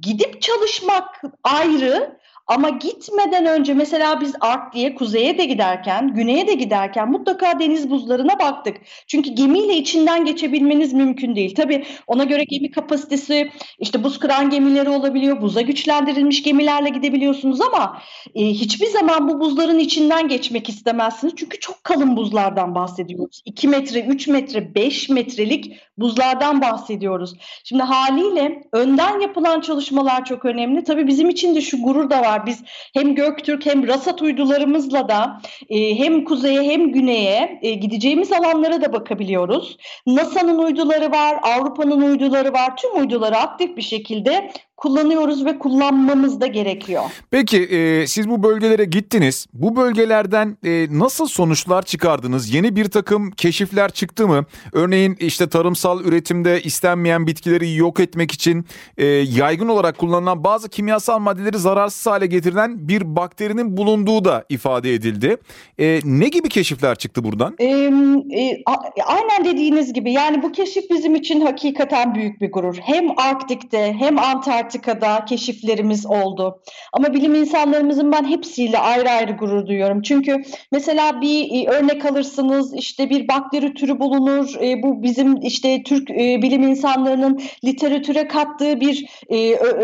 gidip 0.00 0.42
çalışmak 0.42 1.22
ayrı 1.44 2.18
ama 2.46 2.68
gitmeden 2.68 3.46
önce 3.46 3.74
mesela 3.74 4.20
biz 4.20 4.34
Arktik'e, 4.40 4.94
kuzeye 4.94 5.38
de 5.38 5.44
giderken, 5.44 6.14
güneye 6.14 6.46
de 6.46 6.54
giderken 6.54 7.10
mutlaka 7.10 7.60
deniz 7.60 7.90
buzlarına 7.90 8.38
baktık. 8.38 8.76
Çünkü 9.06 9.30
gemiyle 9.30 9.76
içinden 9.76 10.24
geçebilmeniz 10.24 10.92
mümkün 10.92 11.36
değil. 11.36 11.54
Tabii 11.54 11.84
ona 12.06 12.24
göre 12.24 12.44
gemi 12.44 12.70
kapasitesi, 12.70 13.50
işte 13.78 14.04
buz 14.04 14.18
kıran 14.18 14.50
gemileri 14.50 14.88
olabiliyor, 14.88 15.42
buza 15.42 15.60
güçlendirilmiş 15.60 16.42
gemilerle 16.42 16.88
gidebiliyorsunuz 16.88 17.60
ama 17.60 17.98
e, 18.34 18.44
hiçbir 18.44 18.86
zaman 18.86 19.28
bu 19.28 19.40
buzların 19.40 19.78
içinden 19.78 20.28
geçmek 20.28 20.68
istemezsiniz. 20.68 21.34
Çünkü 21.36 21.60
çok 21.60 21.84
kalın 21.84 22.16
buzlardan 22.16 22.74
bahsediyoruz. 22.74 23.42
2 23.44 23.68
metre, 23.68 24.00
3 24.00 24.28
metre, 24.28 24.74
5 24.74 25.08
metrelik 25.08 25.76
buzlardan 25.98 26.60
bahsediyoruz. 26.60 27.34
Şimdi 27.64 27.82
haliyle 27.82 28.62
önden 28.72 29.20
yapılan 29.20 29.60
çalışmalar 29.60 30.24
çok 30.24 30.44
önemli. 30.44 30.84
Tabii 30.84 31.06
bizim 31.06 31.30
için 31.30 31.54
de 31.54 31.60
şu 31.60 31.82
gurur 31.82 32.10
da 32.10 32.22
var. 32.22 32.31
Biz 32.46 32.62
hem 32.94 33.14
Göktürk 33.14 33.66
hem 33.66 33.88
Rasat 33.88 34.22
uydularımızla 34.22 35.08
da 35.08 35.40
e, 35.68 35.98
hem 35.98 36.24
kuzeye 36.24 36.62
hem 36.62 36.92
güneye 36.92 37.58
e, 37.62 37.70
gideceğimiz 37.70 38.32
alanlara 38.32 38.82
da 38.82 38.92
bakabiliyoruz. 38.92 39.76
NASA'nın 40.06 40.58
uyduları 40.58 41.12
var, 41.12 41.38
Avrupa'nın 41.42 42.02
uyduları 42.02 42.52
var. 42.52 42.76
Tüm 42.76 43.00
uyduları 43.00 43.36
aktif 43.36 43.76
bir 43.76 43.82
şekilde 43.82 44.50
kullanıyoruz 44.76 45.44
ve 45.44 45.58
kullanmamız 45.58 46.40
da 46.40 46.46
gerekiyor. 46.46 47.02
Peki 47.30 47.58
e, 47.62 48.06
siz 48.06 48.28
bu 48.28 48.42
bölgelere 48.42 48.84
gittiniz. 48.84 49.46
Bu 49.52 49.76
bölgelerden 49.76 50.56
e, 50.64 50.86
nasıl 50.90 51.26
sonuçlar 51.26 51.82
çıkardınız? 51.82 52.54
Yeni 52.54 52.76
bir 52.76 52.84
takım 52.84 53.30
keşifler 53.30 53.90
çıktı 53.90 54.28
mı? 54.28 54.44
Örneğin 54.72 55.16
işte 55.20 55.48
tarımsal 55.48 56.04
üretimde 56.04 56.62
istenmeyen 56.62 57.26
bitkileri 57.26 57.74
yok 57.74 58.00
etmek 58.00 58.32
için 58.32 58.66
e, 58.96 59.06
yaygın 59.06 59.68
olarak 59.68 59.98
kullanılan 59.98 60.44
bazı 60.44 60.68
kimyasal 60.68 61.18
maddeleri 61.18 61.58
zararsız 61.58 62.06
hale 62.06 62.26
getirilen 62.26 62.88
bir 62.88 63.16
bakterinin 63.16 63.76
bulunduğu 63.76 64.24
da 64.24 64.44
ifade 64.48 64.94
edildi. 64.94 65.36
E, 65.78 66.00
ne 66.04 66.28
gibi 66.28 66.48
keşifler 66.48 66.94
çıktı 66.94 67.24
buradan? 67.24 67.54
E, 67.58 67.66
e, 67.66 68.62
aynen 69.06 69.44
dediğiniz 69.44 69.92
gibi 69.92 70.12
yani 70.12 70.42
bu 70.42 70.52
keşif 70.52 70.90
bizim 70.90 71.14
için 71.14 71.40
hakikaten 71.40 72.14
büyük 72.14 72.40
bir 72.40 72.52
gurur. 72.52 72.76
Hem 72.82 73.18
Arktik'te 73.18 73.94
hem 73.98 74.18
Antarktik'te 74.18 74.71
Antarktika'da 74.72 75.24
keşiflerimiz 75.24 76.06
oldu. 76.06 76.62
Ama 76.92 77.12
bilim 77.12 77.34
insanlarımızın 77.34 78.12
ben 78.12 78.24
hepsiyle 78.24 78.78
ayrı 78.78 79.10
ayrı 79.10 79.32
gurur 79.32 79.66
duyuyorum. 79.66 80.02
Çünkü 80.02 80.42
mesela 80.72 81.20
bir 81.20 81.66
e, 81.66 81.70
örnek 81.70 82.04
alırsınız 82.04 82.74
işte 82.74 83.10
bir 83.10 83.28
bakteri 83.28 83.74
türü 83.74 84.00
bulunur. 84.00 84.54
E, 84.62 84.82
bu 84.82 85.02
bizim 85.02 85.36
işte 85.42 85.82
Türk 85.82 86.10
e, 86.10 86.42
bilim 86.42 86.62
insanlarının 86.62 87.40
literatüre 87.64 88.28
kattığı 88.28 88.80
bir 88.80 89.06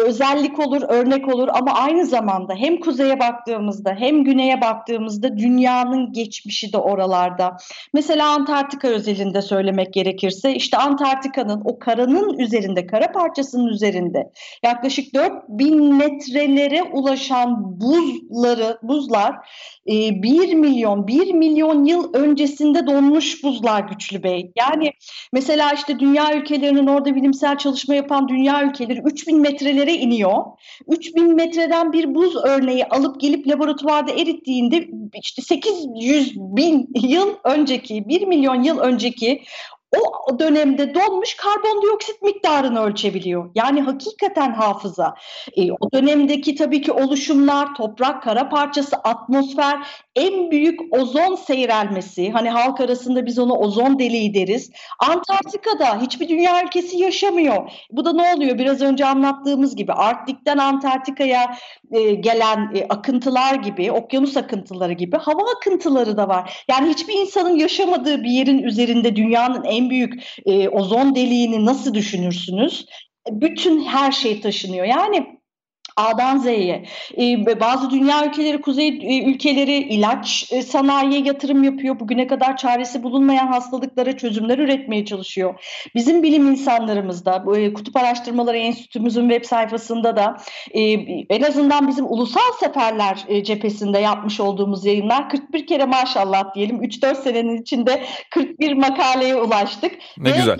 özellik 0.06 0.58
olur, 0.58 0.82
örnek 0.88 1.34
olur. 1.34 1.48
Ama 1.52 1.72
aynı 1.72 2.06
zamanda 2.06 2.54
hem 2.54 2.80
kuzeye 2.80 3.20
baktığımızda 3.20 3.94
hem 3.98 4.24
güneye 4.24 4.60
baktığımızda 4.60 5.38
dünyanın 5.38 6.12
geçmişi 6.12 6.72
de 6.72 6.78
oralarda. 6.78 7.56
Mesela 7.94 8.28
Antarktika 8.28 8.88
özelinde 8.88 9.42
söylemek 9.42 9.92
gerekirse 9.92 10.54
işte 10.54 10.76
Antarktika'nın 10.76 11.62
o 11.64 11.78
karanın 11.78 12.38
üzerinde, 12.38 12.86
kara 12.86 13.12
parçasının 13.12 13.66
üzerinde 13.66 14.30
yaklaşık 14.68 15.14
4000 15.14 15.94
metrelere 15.94 16.82
ulaşan 16.82 17.80
buzları 17.80 18.78
buzlar 18.82 19.36
1 19.86 20.54
milyon 20.54 21.06
1 21.06 21.32
milyon 21.32 21.84
yıl 21.84 22.14
öncesinde 22.14 22.86
donmuş 22.86 23.44
buzlar 23.44 23.80
güçlü 23.80 24.22
bey. 24.22 24.52
Yani 24.56 24.92
mesela 25.32 25.72
işte 25.72 25.98
dünya 25.98 26.34
ülkelerinin 26.34 26.86
orada 26.86 27.14
bilimsel 27.14 27.58
çalışma 27.58 27.94
yapan 27.94 28.28
dünya 28.28 28.64
ülkeleri 28.64 29.00
3000 29.04 29.40
metrelere 29.40 29.94
iniyor. 29.94 30.44
3000 30.88 31.34
metreden 31.34 31.92
bir 31.92 32.14
buz 32.14 32.36
örneği 32.36 32.84
alıp 32.84 33.20
gelip 33.20 33.48
laboratuvarda 33.48 34.12
erittiğinde 34.12 34.88
işte 35.22 35.42
800 35.42 36.36
bin 36.36 36.88
yıl 37.02 37.34
önceki 37.44 38.08
1 38.08 38.26
milyon 38.26 38.62
yıl 38.62 38.78
önceki 38.78 39.42
o 40.28 40.38
dönemde 40.38 40.94
donmuş 40.94 41.34
karbondioksit 41.34 42.22
miktarını 42.22 42.80
ölçebiliyor. 42.80 43.50
Yani 43.54 43.82
hakikaten 43.82 44.52
hafıza. 44.52 45.14
E, 45.56 45.72
o 45.72 45.92
dönemdeki 45.92 46.54
tabii 46.54 46.82
ki 46.82 46.92
oluşumlar, 46.92 47.74
toprak, 47.74 48.22
kara 48.22 48.48
parçası, 48.48 48.96
atmosfer, 48.96 49.78
en 50.16 50.50
büyük 50.50 50.80
ozon 50.98 51.34
seyrelmesi. 51.34 52.30
Hani 52.30 52.50
halk 52.50 52.80
arasında 52.80 53.26
biz 53.26 53.38
ona 53.38 53.54
ozon 53.54 53.98
deliği 53.98 54.34
deriz. 54.34 54.70
Antarktika'da 54.98 56.00
hiçbir 56.00 56.28
dünya 56.28 56.64
ülkesi 56.64 56.98
yaşamıyor. 56.98 57.70
Bu 57.90 58.04
da 58.04 58.12
ne 58.12 58.34
oluyor? 58.34 58.58
Biraz 58.58 58.82
önce 58.82 59.06
anlattığımız 59.06 59.76
gibi 59.76 59.92
Arktik'ten 59.92 60.58
Antarktika'ya 60.58 61.56
e, 61.92 62.14
gelen 62.14 62.70
e, 62.74 62.86
akıntılar 62.88 63.54
gibi, 63.54 63.92
okyanus 63.92 64.36
akıntıları 64.36 64.92
gibi 64.92 65.16
hava 65.16 65.42
akıntıları 65.56 66.16
da 66.16 66.28
var. 66.28 66.64
Yani 66.70 66.88
hiçbir 66.88 67.14
insanın 67.14 67.56
yaşamadığı 67.56 68.22
bir 68.22 68.30
yerin 68.30 68.62
üzerinde 68.62 69.16
dünyanın 69.16 69.64
en 69.64 69.77
en 69.78 69.90
büyük 69.90 70.22
e, 70.46 70.68
ozon 70.68 71.14
deliğini 71.14 71.66
nasıl 71.66 71.94
düşünürsünüz? 71.94 72.86
Bütün 73.30 73.84
her 73.84 74.12
şey 74.12 74.40
taşınıyor. 74.40 74.86
Yani 74.86 75.37
A'dan 75.98 76.38
Z'ye. 76.38 76.84
Ee, 77.18 77.60
bazı 77.60 77.90
dünya 77.90 78.26
ülkeleri, 78.26 78.60
kuzey 78.60 78.88
e, 78.88 79.24
ülkeleri 79.24 79.76
ilaç 79.76 80.52
e, 80.52 80.62
sanayiye 80.62 81.20
yatırım 81.20 81.64
yapıyor. 81.64 82.00
Bugüne 82.00 82.26
kadar 82.26 82.56
çaresi 82.56 83.02
bulunmayan 83.02 83.46
hastalıklara 83.46 84.16
çözümler 84.16 84.58
üretmeye 84.58 85.04
çalışıyor. 85.04 85.60
Bizim 85.94 86.22
bilim 86.22 86.50
insanlarımız 86.50 87.24
da, 87.24 87.44
e, 87.56 87.72
Kutup 87.72 87.96
Araştırmaları 87.96 88.56
Enstitümüzün 88.56 89.28
web 89.28 89.44
sayfasında 89.44 90.16
da 90.16 90.36
en 91.30 91.42
azından 91.42 91.88
bizim 91.88 92.06
ulusal 92.06 92.52
seferler 92.60 93.26
cephesinde 93.44 93.98
yapmış 93.98 94.40
olduğumuz 94.40 94.84
yayınlar 94.84 95.30
41 95.30 95.66
kere 95.66 95.84
maşallah 95.84 96.54
diyelim 96.54 96.82
3-4 96.82 97.22
senenin 97.22 97.62
içinde 97.62 98.04
41 98.30 98.72
makaleye 98.72 99.36
ulaştık. 99.36 99.92
Ne 100.18 100.32
Ve, 100.32 100.36
güzel. 100.36 100.58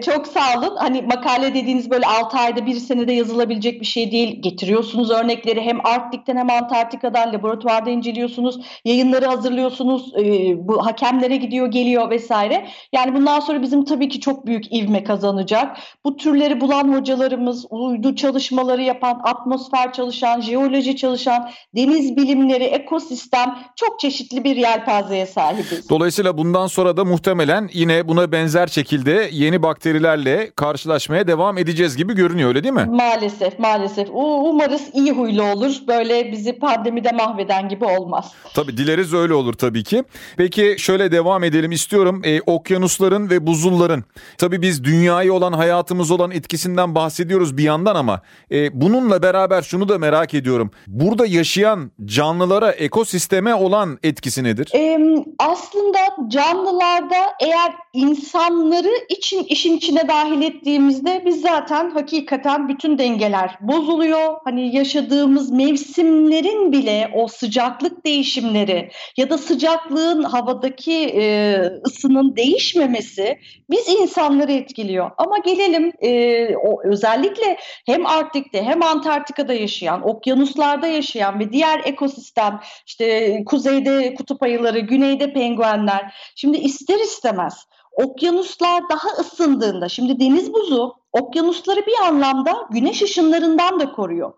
çok 0.00 0.26
sağ 0.26 0.58
olun. 0.58 0.76
Hani 0.76 1.02
makale 1.02 1.54
dediğiniz 1.54 1.90
böyle 1.90 2.06
6 2.06 2.36
ayda 2.36 2.66
bir 2.66 2.74
senede 2.74 3.12
yazılabilecek 3.12 3.80
bir 3.80 3.86
şey 3.86 4.12
değil 4.12 4.42
getiriyorsunuz 4.56 5.10
örnekleri 5.10 5.60
hem 5.60 5.86
Arktik'ten 5.86 6.36
hem 6.36 6.50
Antarktika'dan 6.50 7.32
laboratuvarda 7.32 7.90
inceliyorsunuz, 7.90 8.60
yayınları 8.84 9.26
hazırlıyorsunuz, 9.26 10.12
e, 10.18 10.54
bu 10.68 10.86
hakemlere 10.86 11.36
gidiyor 11.36 11.66
geliyor 11.66 12.10
vesaire. 12.10 12.66
Yani 12.92 13.14
bundan 13.14 13.40
sonra 13.40 13.62
bizim 13.62 13.84
tabii 13.84 14.08
ki 14.08 14.20
çok 14.20 14.46
büyük 14.46 14.72
ivme 14.72 15.04
kazanacak. 15.04 15.76
Bu 16.04 16.16
türleri 16.16 16.60
bulan 16.60 16.96
hocalarımız, 16.96 17.66
uydu 17.70 18.14
çalışmaları 18.16 18.82
yapan, 18.82 19.20
atmosfer 19.24 19.92
çalışan, 19.92 20.40
jeoloji 20.40 20.96
çalışan, 20.96 21.50
deniz 21.76 22.16
bilimleri, 22.16 22.64
ekosistem 22.64 23.58
çok 23.76 24.00
çeşitli 24.00 24.44
bir 24.44 24.56
yelpazeye 24.56 25.26
sahibiz. 25.26 25.90
Dolayısıyla 25.90 26.38
bundan 26.38 26.66
sonra 26.66 26.96
da 26.96 27.04
muhtemelen 27.04 27.68
yine 27.72 28.08
buna 28.08 28.32
benzer 28.32 28.66
şekilde 28.66 29.28
yeni 29.32 29.62
bakterilerle 29.62 30.50
karşılaşmaya 30.56 31.28
devam 31.28 31.58
edeceğiz 31.58 31.96
gibi 31.96 32.14
görünüyor 32.14 32.48
öyle 32.48 32.62
değil 32.62 32.74
mi? 32.74 32.86
Maalesef 32.90 33.58
maalesef. 33.58 34.08
O 34.14 34.45
umarız 34.46 34.82
iyi 34.94 35.12
huylu 35.12 35.42
olur. 35.42 35.74
Böyle 35.88 36.32
bizi 36.32 36.58
pandemide 36.58 37.12
mahveden 37.12 37.68
gibi 37.68 37.84
olmaz. 37.84 38.32
Tabii 38.54 38.76
dileriz 38.76 39.14
öyle 39.14 39.34
olur 39.34 39.52
tabii 39.52 39.84
ki. 39.84 40.04
Peki 40.36 40.76
şöyle 40.78 41.12
devam 41.12 41.44
edelim 41.44 41.72
istiyorum. 41.72 42.22
Ee, 42.24 42.40
okyanusların 42.40 43.30
ve 43.30 43.46
buzulların 43.46 44.04
tabii 44.38 44.62
biz 44.62 44.84
dünyayı 44.84 45.32
olan 45.32 45.52
hayatımız 45.52 46.10
olan 46.10 46.30
etkisinden 46.30 46.94
bahsediyoruz 46.94 47.56
bir 47.56 47.62
yandan 47.62 47.94
ama 47.94 48.20
e, 48.52 48.80
bununla 48.80 49.22
beraber 49.22 49.62
şunu 49.62 49.88
da 49.88 49.98
merak 49.98 50.34
ediyorum. 50.34 50.70
Burada 50.86 51.26
yaşayan 51.26 51.90
canlılara, 52.04 52.70
ekosisteme 52.70 53.54
olan 53.54 53.98
etkisi 54.02 54.44
nedir? 54.44 54.70
Ee, 54.74 54.98
aslında 55.38 55.98
canlılarda 56.28 57.16
eğer 57.40 57.72
insanları 57.96 58.92
için 59.08 59.44
işin 59.44 59.76
içine 59.76 60.08
dahil 60.08 60.42
ettiğimizde 60.42 61.22
biz 61.26 61.40
zaten 61.40 61.90
hakikaten 61.90 62.68
bütün 62.68 62.98
dengeler 62.98 63.58
bozuluyor 63.60 64.34
hani 64.44 64.76
yaşadığımız 64.76 65.50
mevsimlerin 65.50 66.72
bile 66.72 67.10
o 67.14 67.28
sıcaklık 67.28 68.06
değişimleri 68.06 68.90
ya 69.16 69.30
da 69.30 69.38
sıcaklığın 69.38 70.22
havadaki 70.22 70.92
e, 70.92 71.56
ısının 71.86 72.36
değişmemesi 72.36 73.38
biz 73.70 73.88
insanları 73.88 74.52
etkiliyor. 74.52 75.10
Ama 75.18 75.38
gelelim 75.38 75.92
e, 76.00 76.56
o 76.56 76.82
özellikle 76.84 77.56
hem 77.86 78.06
Arktik'te 78.06 78.62
hem 78.62 78.82
Antarktika'da 78.82 79.54
yaşayan, 79.54 80.08
okyanuslarda 80.08 80.86
yaşayan 80.86 81.40
ve 81.40 81.52
diğer 81.52 81.80
ekosistem 81.84 82.60
işte 82.86 83.36
kuzeyde 83.46 84.14
kutup 84.14 84.42
ayıları, 84.42 84.78
güneyde 84.78 85.32
penguenler. 85.32 86.14
Şimdi 86.36 86.56
ister 86.56 86.98
istemez 86.98 87.66
okyanuslar 87.96 88.88
daha 88.88 89.08
ısındığında, 89.08 89.88
şimdi 89.88 90.20
deniz 90.20 90.54
buzu 90.54 90.94
okyanusları 91.12 91.86
bir 91.86 92.06
anlamda 92.06 92.68
güneş 92.70 93.02
ışınlarından 93.02 93.80
da 93.80 93.92
koruyor 93.92 94.32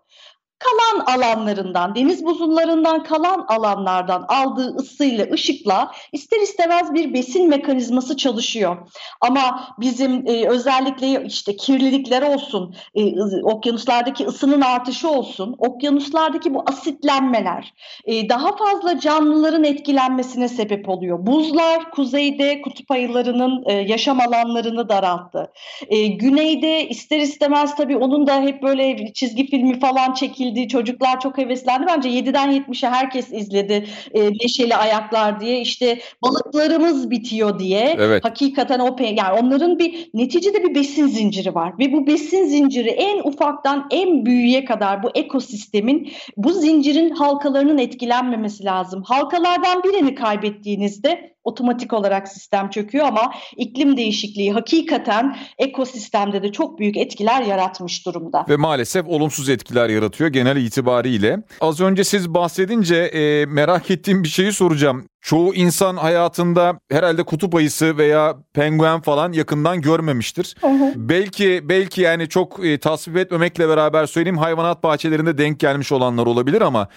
kalan 0.59 1.05
alanlarından, 1.05 1.95
deniz 1.95 2.25
buzullarından 2.25 3.03
kalan 3.03 3.45
alanlardan 3.47 4.25
aldığı 4.27 4.75
ısıyla, 4.75 5.25
ışıkla 5.31 5.91
ister 6.11 6.41
istemez 6.41 6.93
bir 6.93 7.13
besin 7.13 7.49
mekanizması 7.49 8.17
çalışıyor. 8.17 8.77
Ama 9.21 9.75
bizim 9.79 10.27
e, 10.27 10.47
özellikle 10.47 11.25
işte 11.25 11.55
kirlilikler 11.55 12.21
olsun, 12.21 12.75
e, 12.95 13.21
okyanuslardaki 13.43 14.25
ısının 14.25 14.61
artışı 14.61 15.09
olsun, 15.09 15.55
okyanuslardaki 15.57 16.53
bu 16.53 16.63
asitlenmeler 16.65 17.73
e, 18.05 18.29
daha 18.29 18.55
fazla 18.55 18.99
canlıların 18.99 19.63
etkilenmesine 19.63 20.49
sebep 20.49 20.89
oluyor. 20.89 21.25
Buzlar 21.25 21.91
kuzeyde 21.91 22.61
kutup 22.61 22.91
ayılarının 22.91 23.63
e, 23.65 23.73
yaşam 23.73 24.19
alanlarını 24.19 24.89
daralttı. 24.89 25.51
E, 25.87 26.07
güneyde 26.07 26.87
ister 26.89 27.19
istemez 27.19 27.75
tabii 27.75 27.97
onun 27.97 28.27
da 28.27 28.41
hep 28.41 28.63
böyle 28.63 29.13
çizgi 29.13 29.47
filmi 29.47 29.79
falan 29.79 30.13
çekildi 30.13 30.48
çekildi. 30.49 30.67
Çocuklar 30.67 31.19
çok 31.19 31.37
heveslendi. 31.37 31.85
Bence 31.87 32.09
7'den 32.09 32.51
70'e 32.51 32.89
herkes 32.89 33.31
izledi 33.31 33.85
e, 34.13 34.29
Neşeli 34.29 34.75
Ayaklar 34.75 35.39
diye. 35.39 35.61
İşte 35.61 35.99
balıklarımız 36.23 37.11
bitiyor 37.11 37.59
diye. 37.59 37.95
Evet. 37.99 38.25
Hakikaten 38.25 38.79
o 38.79 38.95
yani 38.99 39.39
onların 39.41 39.79
bir 39.79 40.09
neticede 40.13 40.63
bir 40.63 40.75
besin 40.75 41.07
zinciri 41.07 41.55
var. 41.55 41.73
Ve 41.79 41.93
bu 41.93 42.07
besin 42.07 42.45
zinciri 42.45 42.89
en 42.89 43.19
ufaktan 43.23 43.87
en 43.91 44.25
büyüğe 44.25 44.65
kadar 44.65 45.03
bu 45.03 45.09
ekosistemin 45.15 46.11
bu 46.37 46.53
zincirin 46.53 47.09
halkalarının 47.09 47.77
etkilenmemesi 47.77 48.65
lazım. 48.65 49.03
Halkalardan 49.03 49.83
birini 49.83 50.15
kaybettiğinizde 50.15 51.39
otomatik 51.43 51.93
olarak 51.93 52.27
sistem 52.27 52.69
çöküyor 52.69 53.07
ama 53.07 53.33
iklim 53.57 53.97
değişikliği 53.97 54.53
hakikaten 54.53 55.37
ekosistemde 55.57 56.43
de 56.43 56.51
çok 56.51 56.79
büyük 56.79 56.97
etkiler 56.97 57.41
yaratmış 57.41 58.05
durumda. 58.05 58.45
Ve 58.49 58.55
maalesef 58.55 59.07
olumsuz 59.07 59.49
etkiler 59.49 59.89
yaratıyor 59.89 60.29
genel 60.39 60.57
itibariyle. 60.57 61.43
Az 61.61 61.81
önce 61.81 62.03
siz 62.03 62.33
bahsedince 62.33 62.95
e, 62.95 63.45
merak 63.45 63.91
ettiğim 63.91 64.23
bir 64.23 64.29
şeyi 64.29 64.53
soracağım. 64.53 65.05
Çoğu 65.21 65.53
insan 65.53 65.97
hayatında 65.97 66.79
herhalde 66.91 67.23
kutup 67.23 67.55
ayısı 67.55 67.97
veya 67.97 68.35
penguen 68.53 69.01
falan 69.01 69.31
yakından 69.31 69.81
görmemiştir. 69.81 70.55
Hı 70.61 70.67
hı. 70.67 70.93
Belki 70.95 71.61
belki 71.63 72.01
yani 72.01 72.29
çok 72.29 72.65
e, 72.65 72.79
tasvip 72.79 73.17
etmemekle 73.17 73.69
beraber 73.69 74.05
söyleyeyim 74.05 74.37
hayvanat 74.37 74.83
bahçelerinde 74.83 75.37
denk 75.37 75.59
gelmiş 75.59 75.91
olanlar 75.91 76.25
olabilir 76.25 76.61
ama 76.61 76.87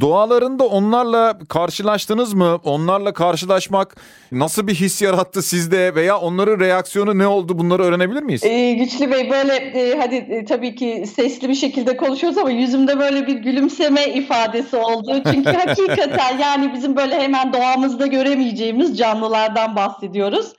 doğalarında 0.00 0.66
onlarla 0.66 1.38
karşılaştınız 1.48 2.34
mı? 2.34 2.60
Onlarla 2.64 3.12
karşılaşmak 3.12 3.96
nasıl 4.32 4.66
bir 4.66 4.74
his 4.74 5.02
yarattı 5.02 5.42
sizde 5.42 5.94
veya 5.94 6.18
onların 6.18 6.60
reaksiyonu 6.60 7.18
ne 7.18 7.26
oldu? 7.26 7.58
Bunları 7.58 7.82
öğrenebilir 7.82 8.22
miyiz? 8.22 8.44
Ee, 8.44 8.72
Güçlü 8.72 9.10
Bey 9.10 9.30
böyle 9.30 9.54
e, 9.54 9.98
hadi 9.98 10.14
e, 10.14 10.44
tabii 10.44 10.74
ki 10.74 11.04
sesli 11.16 11.48
bir 11.48 11.54
şekilde 11.54 11.96
konuşuyoruz 11.96 12.38
ama 12.38 12.50
yüzümde 12.50 12.98
böyle 12.98 13.26
bir 13.26 13.34
gülümseme 13.34 14.06
ifadesi 14.06 14.76
oldu. 14.76 15.22
Çünkü 15.32 15.50
hakikaten 15.66 16.38
yani 16.38 16.74
bizim 16.74 16.96
böyle 16.96 17.20
hemen 17.20 17.52
doğa 17.52 17.69
doğamızda 17.70 18.06
göremeyeceğimiz 18.06 18.98
canlılardan 18.98 19.76
bahsediyoruz. 19.76 20.52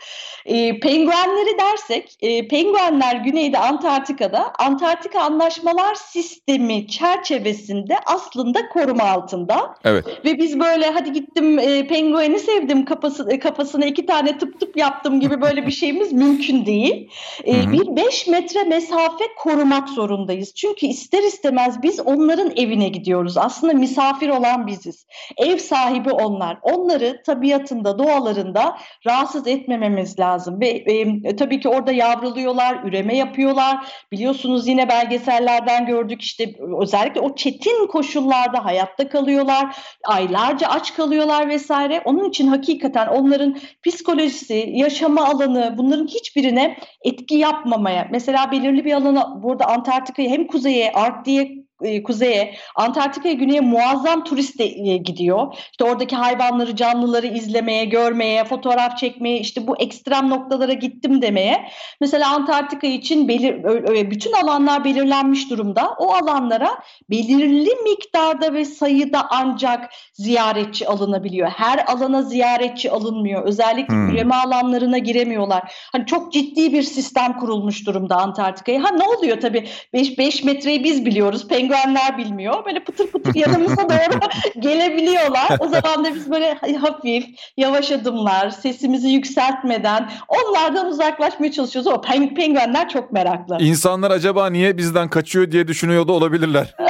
E, 0.46 0.80
penguenleri 0.80 1.58
dersek, 1.60 2.18
e, 2.22 2.48
penguenler 2.48 3.16
güneyde 3.16 3.58
Antarktika'da 3.58 4.54
Antarktika 4.60 5.22
Anlaşmalar 5.22 5.96
Sistemi 5.96 6.88
çerçevesinde 6.88 7.98
aslında 8.06 8.70
koruma 8.70 9.04
altında. 9.04 9.76
Evet. 9.84 10.06
Ve 10.26 10.38
biz 10.38 10.60
böyle 10.60 10.86
hadi 10.90 11.12
gittim 11.12 11.60
e, 11.60 11.88
pengueni 11.88 12.40
sevdim 12.40 12.86
kafası, 12.86 13.32
e, 13.32 13.40
kafasına 13.40 13.86
iki 13.86 14.06
tane 14.06 14.38
tıp 14.38 14.60
tıp 14.60 14.78
yaptım 14.78 15.20
gibi 15.20 15.42
böyle 15.42 15.68
bir 15.68 15.72
şeyimiz 15.72 16.14
mümkün 16.14 16.66
değil. 16.66 17.10
E, 17.48 17.72
bir 17.72 17.96
5 17.96 18.28
metre 18.28 18.64
mesafe 18.64 19.24
korumak 19.38 19.90
zorundayız. 19.90 20.54
Çünkü 20.56 20.86
ister 20.86 21.24
istemez 21.24 21.84
biz 21.84 22.00
onların 22.00 22.52
evine 22.56 22.90
gidiyoruz. 22.90 23.38
Aslında 23.38 23.74
misafir 23.74 24.30
olan 24.30 24.68
biziz. 24.68 25.06
Ev 25.38 25.58
sahibi 25.58 26.12
onlar. 26.12 26.58
Onları 26.62 27.22
tabiatında, 27.26 28.00
doğalarında 28.00 28.78
rahatsız 29.08 29.48
etmememiz 29.48 30.20
lazım. 30.20 30.31
Ve 30.62 30.68
e, 30.68 31.36
tabii 31.36 31.60
ki 31.60 31.70
orada 31.70 31.92
yavruluyorlar, 31.92 32.84
üreme 32.84 33.18
yapıyorlar. 33.18 33.88
Biliyorsunuz 34.12 34.68
yine 34.68 34.90
belgesellerden 34.90 35.86
gördük 35.86 36.22
işte 36.22 36.56
özellikle 36.82 37.22
o 37.22 37.36
çetin 37.36 37.88
koşullarda 37.88 38.66
hayatta 38.66 39.10
kalıyorlar. 39.10 39.76
Aylarca 40.04 40.68
aç 40.68 40.94
kalıyorlar 40.94 41.50
vesaire. 41.50 42.02
Onun 42.06 42.30
için 42.30 42.48
hakikaten 42.48 43.08
onların 43.08 43.58
psikolojisi, 43.84 44.70
yaşama 44.74 45.26
alanı 45.26 45.76
bunların 45.78 46.08
hiçbirine 46.08 46.78
etki 47.02 47.36
yapmamaya. 47.36 48.08
Mesela 48.12 48.52
belirli 48.52 48.86
bir 48.86 48.94
alana 48.94 49.44
burada 49.44 49.66
Antarktika'yı 49.66 50.30
hem 50.30 50.48
kuzeye, 50.48 50.92
Arktik'e 50.92 51.42
e, 51.42 51.61
kuzeye, 52.04 52.56
Antarktika'ya 52.76 53.34
güneye 53.34 53.60
muazzam 53.60 54.24
turist 54.24 54.60
de, 54.60 54.66
e, 54.66 54.98
gidiyor. 54.98 55.54
İşte 55.72 55.84
oradaki 55.84 56.16
hayvanları, 56.16 56.76
canlıları 56.76 57.28
izlemeye, 57.28 57.86
görmeye, 57.86 58.44
fotoğraf 58.44 58.98
çekmeye, 58.98 59.40
işte 59.40 59.68
bu 59.68 59.78
ekstrem 59.78 60.30
noktalara 60.30 60.74
gittim 60.74 61.22
demeye. 61.22 61.66
Mesela 62.02 62.32
Antarktika 62.32 62.88
için 62.88 63.28
belir, 63.28 63.64
bütün 64.12 64.32
alanlar 64.32 64.86
belirlenmiş 64.86 65.50
durumda. 65.50 65.96
O 66.00 66.14
alanlara 66.14 66.78
belirli 67.10 67.70
miktarda 67.84 68.54
ve 68.54 68.66
sayıda 68.66 69.28
ancak 69.30 69.90
ziyaretçi 70.14 70.88
alınabiliyor. 70.88 71.50
Her 71.50 71.86
alana 71.88 72.22
ziyaretçi 72.22 72.92
alınmıyor. 72.92 73.44
Özellikle 73.44 73.94
hmm. 73.94 74.10
üreme 74.10 74.36
alanlarına 74.36 74.98
giremiyorlar. 74.98 75.74
Hani 75.92 76.06
çok 76.06 76.34
ciddi 76.34 76.74
bir 76.74 76.84
sistem 76.84 77.40
kurulmuş 77.40 77.88
durumda 77.88 78.16
Antarktika'ya. 78.16 78.84
Ha 78.84 78.90
ne 78.90 79.04
oluyor 79.04 79.42
tabii 79.42 79.68
5 79.94 80.44
metreyi 80.44 80.84
biz 80.84 81.06
biliyoruz. 81.06 81.48
Penguen 81.48 81.71
penguenler 81.72 82.18
bilmiyor. 82.18 82.66
Böyle 82.66 82.80
pıtır 82.80 83.08
pıtır 83.08 83.36
yanımıza 83.36 83.90
doğru 83.90 84.20
gelebiliyorlar. 84.60 85.58
O 85.60 85.68
zaman 85.68 86.06
da 86.06 86.16
biz 86.16 86.32
böyle 86.32 86.54
hafif, 86.78 87.26
yavaş 87.58 87.92
adımlar, 87.92 88.50
sesimizi 88.50 89.08
yükseltmeden 89.08 90.12
onlardan 90.28 90.88
uzaklaşmaya 90.88 91.52
çalışıyoruz. 91.52 91.92
O 91.92 92.02
peng 92.02 92.36
penguenler 92.36 92.90
çok 92.90 93.12
meraklı. 93.12 93.58
İnsanlar 93.60 94.12
acaba 94.12 94.50
niye 94.50 94.78
bizden 94.78 95.10
kaçıyor 95.10 95.52
diye 95.52 95.68
düşünüyor 95.68 96.08
da 96.08 96.12
olabilirler. 96.12 96.76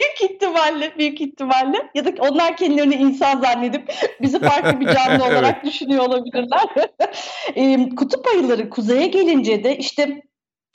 büyük 0.00 0.32
ihtimalle, 0.32 0.92
büyük 0.98 1.20
ihtimalle. 1.20 1.90
Ya 1.94 2.04
da 2.04 2.10
onlar 2.18 2.56
kendilerini 2.56 2.94
insan 2.94 3.40
zannedip 3.40 3.94
bizi 4.22 4.40
farklı 4.40 4.80
bir 4.80 4.86
canlı 4.86 5.24
olarak 5.30 5.64
düşünüyor 5.64 6.04
olabilirler. 6.04 6.64
kutup 7.96 8.26
ayıları 8.26 8.70
kuzeye 8.70 9.06
gelince 9.06 9.64
de 9.64 9.76
işte 9.76 10.22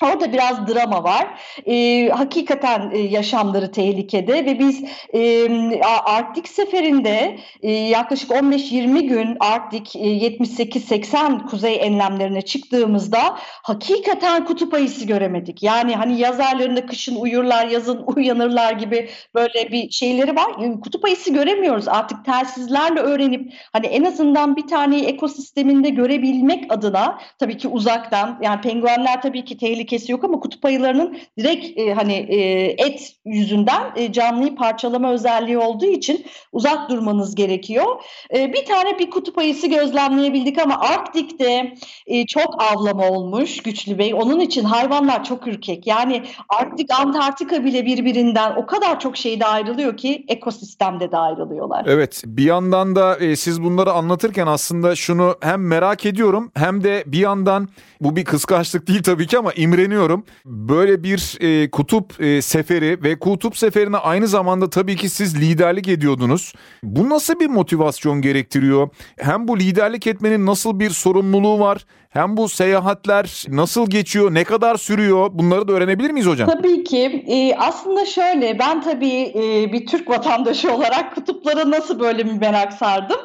Orada 0.04 0.34
biraz 0.34 0.68
drama 0.68 1.04
var. 1.04 1.28
E, 1.66 2.10
hakikaten 2.10 2.92
e, 2.92 2.98
yaşamları 2.98 3.72
tehlikede 3.72 4.46
ve 4.46 4.60
biz 4.60 4.84
e, 5.14 5.82
Arktik 6.06 6.48
seferinde 6.48 7.38
e, 7.62 7.72
yaklaşık 7.72 8.32
15-20 8.32 9.02
gün 9.02 9.38
Arktik 9.40 9.96
e, 9.96 10.00
78-80 10.00 11.46
kuzey 11.46 11.78
enlemlerine 11.82 12.42
çıktığımızda 12.42 13.38
hakikaten 13.64 14.46
kutup 14.46 14.74
ayısı 14.74 15.06
göremedik. 15.06 15.64
Yani 15.64 15.96
hani 15.96 16.20
yazarlarında 16.20 16.86
kışın 16.86 17.16
uyurlar, 17.16 17.68
yazın 17.68 18.04
uyanırlar 18.16 18.74
gibi 18.74 19.10
böyle 19.36 19.72
bir 19.72 19.92
şeyleri 19.92 20.36
var. 20.36 20.52
Yani 20.62 20.80
kutup 20.82 21.06
ayısı 21.06 21.34
göremiyoruz. 21.34 21.88
Artık 21.88 22.26
telsizlerle 22.26 23.00
öğrenip 23.00 23.54
hani 23.74 23.86
en 23.86 24.04
azından 24.04 24.56
bir 24.56 24.68
tane 24.68 25.06
ekosisteminde 25.06 25.90
görebilmek 25.90 26.74
adına 26.74 27.18
tabii 27.40 27.58
ki 27.58 27.68
uzaktan 27.68 28.40
yani 28.42 28.62
penguenler 28.62 29.22
tabii 29.22 29.46
ki 29.46 29.58
tehlikeli 29.58 29.91
tehlikesi 29.92 30.12
yok 30.12 30.24
ama 30.24 30.40
kutup 30.40 30.66
ayılarının 30.66 31.18
direkt 31.38 31.80
e, 31.80 31.94
hani 31.94 32.14
e, 32.14 32.40
et 32.78 33.16
yüzünden 33.26 33.92
e, 33.96 34.12
canlıyı 34.12 34.56
parçalama 34.56 35.12
özelliği 35.12 35.58
olduğu 35.58 35.86
için 35.86 36.26
uzak 36.52 36.90
durmanız 36.90 37.36
gerekiyor. 37.36 37.86
E, 38.34 38.54
bir 38.54 38.66
tane 38.66 39.00
bir 39.00 39.10
kutup 39.10 39.38
ayısı 39.38 39.68
gözlemleyebildik 39.68 40.58
ama 40.58 40.80
Arktik'te 40.80 41.74
e, 42.08 42.26
çok 42.26 42.62
avlama 42.62 43.10
olmuş 43.10 43.64
Güçlü 43.64 43.98
Bey. 43.98 44.14
Onun 44.14 44.40
için 44.40 44.64
hayvanlar 44.64 45.24
çok 45.24 45.48
ürkek. 45.48 45.88
Yani 45.88 46.24
Arktik, 46.50 46.92
Antarktika 47.00 47.64
bile 47.64 47.86
birbirinden 47.86 48.56
o 48.56 48.66
kadar 48.66 49.00
çok 49.00 49.18
şeyde 49.18 49.46
ayrılıyor 49.46 49.98
ki 49.98 50.26
ekosistemde 50.28 51.12
de 51.12 51.18
ayrılıyorlar. 51.18 51.86
Evet 51.88 52.24
bir 52.26 52.46
yandan 52.46 52.96
da 52.96 53.18
e, 53.18 53.36
siz 53.36 53.64
bunları 53.64 53.92
anlatırken 53.92 54.48
aslında 54.48 54.96
şunu 54.96 55.36
hem 55.42 55.68
merak 55.68 56.06
ediyorum 56.06 56.52
hem 56.56 56.84
de 56.84 57.04
bir 57.06 57.20
yandan 57.20 57.68
bu 58.02 58.16
bir 58.16 58.26
kıskançlık 58.26 58.88
değil 58.88 59.04
tabii 59.04 59.28
ki 59.28 59.38
ama 59.38 59.54
imre 59.54 59.81
imreniyorum. 59.82 60.24
Böyle 60.46 61.04
bir 61.04 61.38
e, 61.42 61.72
kutup 61.72 62.22
e, 62.22 62.42
seferi 62.42 63.04
ve 63.04 63.20
kutup 63.20 63.58
seferine 63.58 63.98
aynı 63.98 64.28
zamanda 64.28 64.70
tabii 64.70 64.96
ki 64.96 65.10
siz 65.10 65.42
liderlik 65.42 65.88
ediyordunuz. 65.88 66.54
Bu 66.84 67.10
nasıl 67.10 67.40
bir 67.40 67.48
motivasyon 67.48 68.22
gerektiriyor? 68.22 68.90
Hem 69.20 69.48
bu 69.48 69.60
liderlik 69.60 70.08
etmenin 70.08 70.46
nasıl 70.46 70.80
bir 70.80 70.90
sorumluluğu 70.90 71.60
var? 71.60 71.86
Hem 72.10 72.38
bu 72.38 72.50
seyahatler 72.50 73.46
nasıl 73.48 73.90
geçiyor, 73.90 74.34
ne 74.34 74.44
kadar 74.44 74.76
sürüyor 74.76 75.30
bunları 75.34 75.68
da 75.68 75.74
öğrenebilir 75.74 76.12
miyiz 76.12 76.28
hocam? 76.28 76.50
Tabii 76.50 76.84
ki. 76.84 77.26
E, 77.28 77.56
aslında 77.56 78.06
şöyle 78.06 78.60
ben 78.60 78.82
tabii 78.82 79.34
e, 79.36 79.74
bir 79.74 79.86
Türk 79.86 80.10
vatandaşı 80.10 80.74
olarak 80.76 81.16
kutuplara 81.16 81.72
nasıl 81.72 82.00
böyle 82.00 82.26
bir 82.26 82.32
merak 82.32 82.74
sardım. 82.74 83.20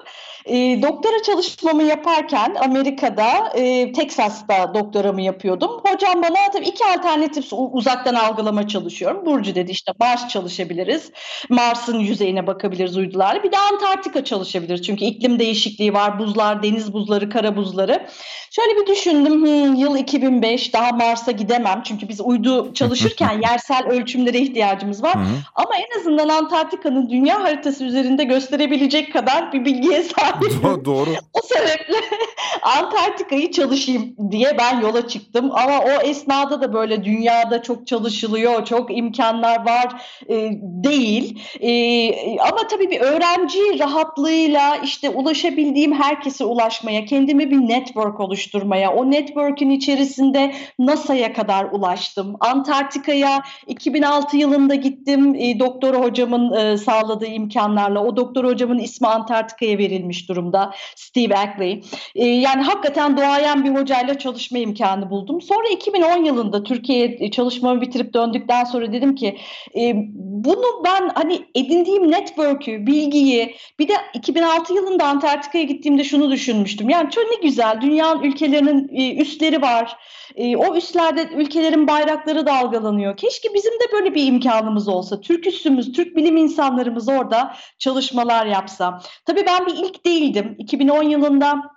E, 0.47 0.83
doktora 0.83 1.23
çalışmamı 1.23 1.83
yaparken 1.83 2.57
Amerika'da, 2.61 3.49
e, 3.55 3.93
Teksas'ta 3.93 4.75
doktoramı 4.75 5.23
yapıyordum. 5.23 5.71
Hocam 5.89 6.23
bana 6.23 6.51
tabii 6.53 6.67
iki 6.67 6.85
alternatif 6.85 7.53
uzaktan 7.53 8.15
algılama 8.15 8.69
çalışıyorum. 8.69 9.27
Burcu 9.27 9.55
dedi 9.55 9.71
işte 9.71 9.93
Mars 10.01 10.29
çalışabiliriz. 10.29 11.11
Mars'ın 11.49 11.99
yüzeyine 11.99 12.47
bakabiliriz 12.47 12.97
uydularla. 12.97 13.43
Bir 13.43 13.53
de 13.53 13.57
Antarktika 13.73 14.25
çalışabiliriz. 14.25 14.83
Çünkü 14.83 15.05
iklim 15.05 15.39
değişikliği 15.39 15.95
var. 15.95 16.19
Buzlar, 16.19 16.63
deniz 16.63 16.93
buzları, 16.93 17.31
kara 17.31 17.57
buzları. 17.57 18.07
Şöyle 18.51 18.81
bir 18.81 18.87
düşündüm. 18.87 19.43
Hmm, 19.43 19.75
yıl 19.75 19.97
2005 19.97 20.73
daha 20.73 20.93
Mars'a 20.93 21.31
gidemem. 21.31 21.83
Çünkü 21.85 22.09
biz 22.09 22.21
uydu 22.21 22.73
çalışırken 22.75 23.41
yersel 23.51 23.87
ölçümlere 23.89 24.39
ihtiyacımız 24.39 25.03
var. 25.03 25.15
Ama 25.55 25.71
en 25.77 26.01
azından 26.01 26.29
Antarktika'nın 26.29 27.11
dünya 27.11 27.43
haritası 27.43 27.85
üzerinde 27.85 28.25
gösterebilecek 28.25 29.13
kadar 29.13 29.53
bir 29.53 29.65
bilgiye 29.65 30.03
sahip 30.03 30.36
Do- 30.41 30.85
doğru. 30.85 31.11
o 31.33 31.41
sebeple 31.43 31.97
Antarktika'yı 32.63 33.51
çalışayım 33.53 34.17
diye 34.31 34.59
ben 34.59 34.81
yola 34.81 35.09
çıktım. 35.09 35.51
Ama 35.53 35.79
o 35.79 36.03
esnada 36.03 36.61
da 36.61 36.73
böyle 36.73 37.05
dünyada 37.05 37.63
çok 37.63 37.87
çalışılıyor, 37.87 38.65
çok 38.65 38.99
imkanlar 38.99 39.67
var 39.67 40.03
e, 40.29 40.51
değil. 40.63 41.43
E, 41.61 42.39
ama 42.39 42.67
tabii 42.71 42.91
bir 42.91 43.01
öğrenci 43.01 43.79
rahatlığıyla 43.79 44.77
işte 44.77 45.11
ulaşabildiğim 45.11 45.93
herkese 45.93 46.45
ulaşmaya, 46.45 47.05
kendime 47.05 47.51
bir 47.51 47.57
network 47.57 48.21
oluşturmaya, 48.21 48.93
o 48.93 49.11
network'ün 49.11 49.71
içerisinde 49.71 50.55
NASA'ya 50.79 51.33
kadar 51.33 51.65
ulaştım. 51.73 52.37
Antarktika'ya 52.41 53.43
2006 53.67 54.37
yılında 54.37 54.75
gittim. 54.75 55.35
E, 55.35 55.59
doktor 55.59 55.95
hocamın 55.95 56.53
e, 56.53 56.79
sağladığı 56.79 57.27
imkanlarla. 57.27 58.05
O 58.05 58.17
doktor 58.17 58.45
hocamın 58.45 58.79
ismi 58.79 59.09
Antarktika'ya 59.09 59.79
verilmiş 59.79 60.26
durumda 60.29 60.73
Steve 60.97 61.35
Ackley. 61.35 61.83
E, 62.15 62.27
yani 62.27 62.63
hakikaten 62.63 63.17
doğayan 63.17 63.65
bir 63.65 63.71
hocayla 63.71 64.19
çalışma 64.19 64.59
imkanı 64.59 65.11
buldum. 65.11 65.41
Sonra 65.41 65.69
2010 65.69 66.25
yılında 66.25 66.63
Türkiye'ye 66.63 67.31
çalışmamı 67.31 67.81
bitirip 67.81 68.15
döndükten 68.15 68.65
sonra 68.65 68.93
dedim 68.93 69.15
ki 69.15 69.39
e, 69.77 69.93
bunu 70.17 70.83
ben 70.85 71.11
hani 71.15 71.45
edindiğim 71.55 72.11
network'ü, 72.11 72.87
bilgiyi 72.87 73.57
bir 73.79 73.89
de 73.89 73.95
2006 74.15 74.75
yılında 74.75 75.05
Antarktika'ya 75.07 75.65
gittiğimde 75.65 76.05
şunu 76.05 76.31
düşünmüştüm. 76.31 76.89
Yani 76.89 77.11
çok 77.11 77.25
ne 77.31 77.49
güzel 77.49 77.81
dünyanın 77.81 78.23
ülkelerinin 78.23 78.89
e, 78.97 79.17
üstleri 79.17 79.63
var. 79.63 79.97
E, 80.37 80.57
o 80.57 80.77
üstlerde 80.77 81.29
ülkelerin 81.35 81.87
bayrakları 81.87 82.47
dalgalanıyor. 82.47 83.17
Keşke 83.17 83.55
bizim 83.55 83.73
de 83.73 83.93
böyle 83.93 84.15
bir 84.15 84.27
imkanımız 84.27 84.89
olsa. 84.89 85.21
Türk 85.21 85.47
üssümüz, 85.47 85.93
Türk 85.93 86.17
bilim 86.17 86.37
insanlarımız 86.37 87.09
orada 87.09 87.57
çalışmalar 87.79 88.47
yapsa. 88.47 89.01
Tabii 89.25 89.47
ben 89.47 89.67
bir 89.67 89.75
ilk 89.75 90.07
değildim. 90.07 90.55
2010 90.59 91.03
yılında 91.03 91.76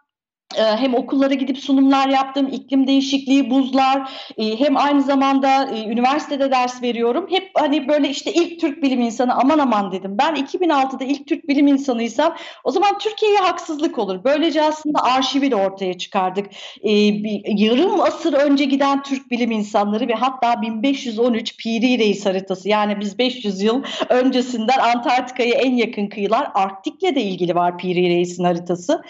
hem 0.55 0.95
okullara 0.95 1.33
gidip 1.33 1.57
sunumlar 1.57 2.09
yaptım, 2.09 2.47
iklim 2.51 2.87
değişikliği, 2.87 3.49
buzlar, 3.49 4.11
e, 4.37 4.59
hem 4.59 4.77
aynı 4.77 5.01
zamanda 5.01 5.69
e, 5.75 5.85
üniversitede 5.85 6.51
ders 6.51 6.81
veriyorum. 6.81 7.27
Hep 7.29 7.51
hani 7.53 7.87
böyle 7.87 8.09
işte 8.09 8.33
ilk 8.33 8.59
Türk 8.59 8.83
bilim 8.83 9.01
insanı 9.01 9.35
aman 9.35 9.59
aman 9.59 9.91
dedim. 9.91 10.17
Ben 10.17 10.35
2006'da 10.35 11.03
ilk 11.03 11.27
Türk 11.27 11.47
bilim 11.47 11.67
insanıysam 11.67 12.35
o 12.63 12.71
zaman 12.71 12.97
Türkiye'ye 12.97 13.37
haksızlık 13.37 13.97
olur. 13.99 14.23
Böylece 14.23 14.63
aslında 14.63 15.03
arşivi 15.03 15.51
de 15.51 15.55
ortaya 15.55 15.97
çıkardık. 15.97 16.45
Yarım 17.45 18.01
asır 18.01 18.33
önce 18.33 18.65
giden 18.65 19.03
Türk 19.03 19.31
bilim 19.31 19.51
insanları 19.51 20.07
ve 20.07 20.13
hatta 20.13 20.61
1513 20.61 21.57
Piri 21.57 21.99
Reis 21.99 22.25
haritası 22.25 22.69
yani 22.69 22.99
biz 22.99 23.17
500 23.17 23.61
yıl 23.61 23.83
öncesinden 24.09 24.79
Antarktika'ya 24.79 25.53
en 25.53 25.75
yakın 25.75 26.07
kıyılar 26.07 26.51
Arktik'le 26.53 27.15
de 27.15 27.21
ilgili 27.21 27.55
var 27.55 27.77
Piri 27.77 28.09
Reis'in 28.09 28.43
haritası. 28.43 29.01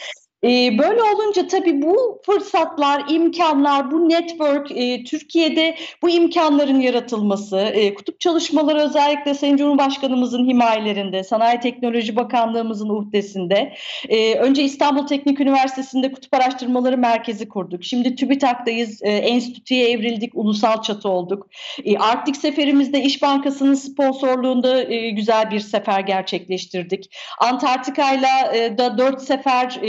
E, 0.44 0.78
böyle 0.78 1.04
olunca 1.04 1.48
tabii 1.48 1.82
bu 1.82 2.22
fırsatlar, 2.26 3.04
imkanlar, 3.10 3.92
bu 3.92 4.10
network, 4.10 4.72
e, 4.72 5.04
Türkiye'de 5.04 5.76
bu 6.02 6.10
imkanların 6.10 6.80
yaratılması, 6.80 7.58
e, 7.58 7.94
kutup 7.94 8.20
çalışmaları 8.20 8.80
özellikle 8.80 9.34
Sayın 9.34 9.58
Cumhurbaşkanımızın 9.58 10.48
himayelerinde, 10.50 11.24
Sanayi 11.24 11.60
Teknoloji 11.60 12.16
Bakanlığımızın 12.16 12.90
uhdesinde. 12.90 13.74
E, 14.10 14.36
önce 14.36 14.64
İstanbul 14.64 15.08
Teknik 15.08 15.40
Üniversitesi'nde 15.40 16.12
Kutup 16.12 16.34
Araştırmaları 16.34 16.98
Merkezi 16.98 17.50
kurduk. 17.50 17.84
Şimdi 17.84 18.16
TÜBİTAK'tayız, 18.16 19.00
enstitüye 19.04 19.90
evrildik, 19.90 20.32
ulusal 20.36 20.82
çatı 20.82 21.10
olduk. 21.10 21.48
E, 21.86 21.98
Arktik 21.98 22.36
seferimizde 22.36 23.02
İş 23.02 23.22
Bankası'nın 23.22 23.74
sponsorluğunda 23.74 24.84
güzel 25.10 25.52
bir 25.52 25.60
sefer 25.60 26.00
gerçekleştirdik. 26.00 27.16
Antarktika'yla 27.40 28.56
e, 28.56 28.78
da 28.78 28.98
dört 28.98 29.22
sefer... 29.22 29.80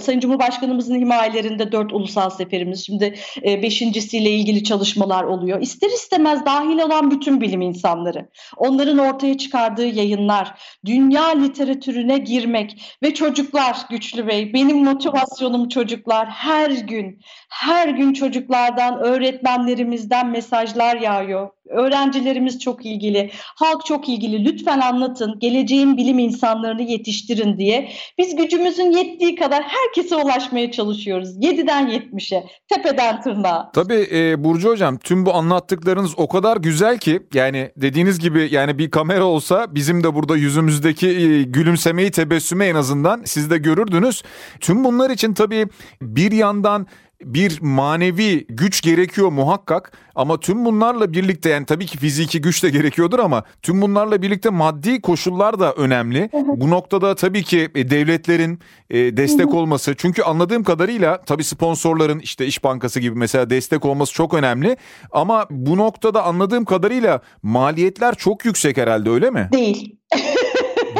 Sayın 0.00 0.20
Cumhurbaşkanımızın 0.20 0.94
himayelerinde 0.94 1.72
dört 1.72 1.92
ulusal 1.92 2.30
seferimiz, 2.30 2.86
şimdi 2.86 3.14
e, 3.44 3.62
beşincisiyle 3.62 4.30
ilgili 4.30 4.64
çalışmalar 4.64 5.24
oluyor. 5.24 5.60
İster 5.60 5.88
istemez 5.88 6.46
dahil 6.46 6.78
olan 6.78 7.10
bütün 7.10 7.40
bilim 7.40 7.60
insanları, 7.60 8.28
onların 8.56 8.98
ortaya 8.98 9.38
çıkardığı 9.38 9.86
yayınlar, 9.86 10.54
dünya 10.84 11.26
literatürüne 11.26 12.18
girmek 12.18 12.96
ve 13.02 13.14
çocuklar 13.14 13.76
Güçlü 13.90 14.26
Bey, 14.28 14.52
benim 14.52 14.84
motivasyonum 14.84 15.68
çocuklar 15.68 16.28
her 16.28 16.70
gün, 16.70 17.20
her 17.48 17.88
gün 17.88 18.12
çocuklardan, 18.12 18.98
öğretmenlerimizden 18.98 20.30
mesajlar 20.30 20.96
yağıyor. 20.96 21.50
Öğrencilerimiz 21.68 22.58
çok 22.58 22.86
ilgili, 22.86 23.30
halk 23.32 23.86
çok 23.86 24.08
ilgili. 24.08 24.44
Lütfen 24.44 24.80
anlatın, 24.80 25.38
geleceğin 25.38 25.96
bilim 25.96 26.18
insanlarını 26.18 26.82
yetiştirin 26.82 27.58
diye. 27.58 27.88
Biz 28.18 28.36
gücümüzün 28.36 28.90
yettiği 28.90 29.34
kadar 29.34 29.62
herkese 29.76 30.16
ulaşmaya 30.16 30.72
çalışıyoruz. 30.72 31.36
7'den 31.36 31.88
70'e, 31.88 32.44
tepeden 32.68 33.20
tırnağa. 33.20 33.70
Tabii 33.72 34.08
e, 34.12 34.44
Burcu 34.44 34.68
Hocam 34.68 34.98
tüm 34.98 35.26
bu 35.26 35.34
anlattıklarınız 35.34 36.18
o 36.18 36.28
kadar 36.28 36.56
güzel 36.56 36.98
ki 36.98 37.22
yani 37.34 37.72
dediğiniz 37.76 38.18
gibi 38.18 38.48
yani 38.50 38.78
bir 38.78 38.90
kamera 38.90 39.24
olsa 39.24 39.74
bizim 39.74 40.04
de 40.04 40.14
burada 40.14 40.36
yüzümüzdeki 40.36 41.08
e, 41.08 41.42
gülümsemeyi, 41.42 42.10
tebessümü 42.10 42.64
en 42.64 42.74
azından 42.74 43.22
siz 43.24 43.50
de 43.50 43.58
görürdünüz. 43.58 44.22
Tüm 44.60 44.84
bunlar 44.84 45.10
için 45.10 45.34
tabii 45.34 45.66
bir 46.02 46.32
yandan 46.32 46.86
bir 47.22 47.58
manevi 47.62 48.46
güç 48.48 48.82
gerekiyor 48.82 49.32
muhakkak 49.32 49.92
ama 50.14 50.40
tüm 50.40 50.64
bunlarla 50.64 51.12
birlikte 51.12 51.48
yani 51.50 51.66
tabii 51.66 51.86
ki 51.86 51.98
fiziki 51.98 52.40
güç 52.40 52.62
de 52.62 52.70
gerekiyordur 52.70 53.18
ama 53.18 53.44
tüm 53.62 53.82
bunlarla 53.82 54.22
birlikte 54.22 54.50
maddi 54.50 55.00
koşullar 55.00 55.60
da 55.60 55.72
önemli. 55.72 56.30
Bu 56.32 56.70
noktada 56.70 57.14
tabii 57.14 57.42
ki 57.42 57.68
e, 57.74 57.90
devletlerin 57.90 58.60
e, 58.90 59.16
destek 59.16 59.54
olması 59.54 59.94
çünkü 59.98 60.22
anladığım 60.22 60.64
kadarıyla 60.64 61.20
tabii 61.26 61.44
sponsorların 61.44 62.18
işte 62.18 62.46
İş 62.46 62.64
Bankası 62.64 63.00
gibi 63.00 63.18
mesela 63.18 63.50
destek 63.50 63.84
olması 63.84 64.12
çok 64.12 64.34
önemli 64.34 64.76
ama 65.12 65.46
bu 65.50 65.76
noktada 65.76 66.24
anladığım 66.24 66.64
kadarıyla 66.64 67.20
maliyetler 67.42 68.14
çok 68.14 68.44
yüksek 68.44 68.76
herhalde 68.76 69.10
öyle 69.10 69.30
mi? 69.30 69.48
Değil. 69.52 69.96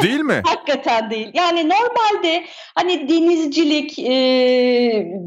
Değil 0.03 0.19
mi? 0.19 0.41
Hakikaten 0.45 1.09
değil. 1.09 1.31
Yani 1.33 1.69
normalde 1.69 2.45
hani 2.75 3.09
denizcilik 3.09 3.99
e, 3.99 4.17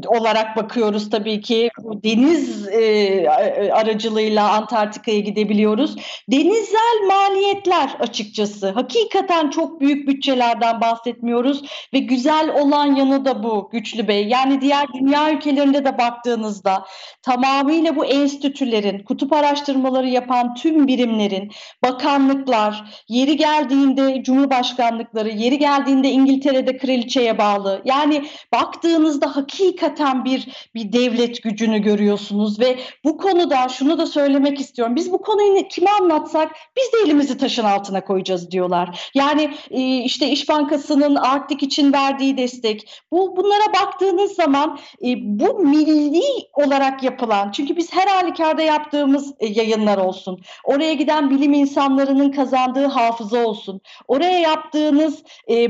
olarak 0.07 0.55
bakıyoruz 0.55 1.09
tabii 1.09 1.41
ki. 1.41 1.69
Deniz 2.03 2.67
e, 2.67 3.29
aracılığıyla 3.73 4.51
Antarktika'ya 4.51 5.19
gidebiliyoruz. 5.19 5.95
Denizsel 6.31 7.07
maliyetler 7.07 7.89
açıkçası. 7.99 8.69
Hakikaten 8.69 9.49
çok 9.49 9.81
büyük 9.81 10.07
bütçelerden 10.07 10.81
bahsetmiyoruz 10.81 11.63
ve 11.93 11.99
güzel 11.99 12.61
olan 12.61 12.95
yanı 12.95 13.25
da 13.25 13.43
bu 13.43 13.69
Güçlü 13.71 14.07
Bey. 14.07 14.27
Yani 14.27 14.61
diğer 14.61 14.87
dünya 14.93 15.31
ülkelerinde 15.31 15.85
de 15.85 15.97
baktığınızda 15.97 16.85
tamamıyla 17.21 17.95
bu 17.95 18.05
enstitülerin, 18.05 19.03
kutup 19.03 19.33
araştırmaları 19.33 20.07
yapan 20.07 20.55
tüm 20.55 20.87
birimlerin, 20.87 21.51
bakanlıklar, 21.83 22.83
yeri 23.09 23.37
geldiğinde 23.37 24.23
Cumhurbaşkanı 24.23 24.60
başkanlıkları, 24.61 25.29
yeri 25.29 25.57
geldiğinde 25.57 26.09
İngiltere'de 26.09 26.77
kraliçeye 26.77 27.37
bağlı. 27.37 27.81
Yani 27.85 28.25
baktığınızda 28.53 29.35
hakikaten 29.35 30.25
bir 30.25 30.47
bir 30.75 30.93
devlet 30.93 31.43
gücünü 31.43 31.79
görüyorsunuz 31.79 32.59
ve 32.59 32.79
bu 33.03 33.17
konuda 33.17 33.69
şunu 33.69 33.97
da 33.97 34.05
söylemek 34.05 34.59
istiyorum. 34.59 34.95
Biz 34.95 35.11
bu 35.11 35.21
konuyu 35.21 35.67
kime 35.67 35.89
anlatsak 35.89 36.51
biz 36.77 36.93
de 36.93 36.97
elimizi 37.05 37.37
taşın 37.37 37.63
altına 37.63 38.03
koyacağız 38.03 38.51
diyorlar. 38.51 39.11
Yani 39.15 39.53
e, 39.71 39.97
işte 39.97 40.29
İş 40.29 40.49
Bankası'nın 40.49 41.15
Arktik 41.15 41.63
için 41.63 41.93
verdiği 41.93 42.37
destek. 42.37 43.03
Bu 43.11 43.37
bunlara 43.37 43.73
baktığınız 43.81 44.31
zaman 44.31 44.79
e, 45.05 45.07
bu 45.17 45.59
milli 45.59 46.23
olarak 46.53 47.03
yapılan 47.03 47.51
çünkü 47.51 47.75
biz 47.75 47.93
her 47.93 48.07
halükarda 48.07 48.61
yaptığımız 48.61 49.33
e, 49.39 49.47
yayınlar 49.47 49.97
olsun. 49.97 50.41
Oraya 50.63 50.93
giden 50.93 51.29
bilim 51.29 51.53
insanlarının 51.53 52.31
kazandığı 52.31 52.85
hafıza 52.85 53.45
olsun. 53.45 53.81
Oraya 54.07 54.50
yaptığınız 54.51 55.23
e, 55.47 55.67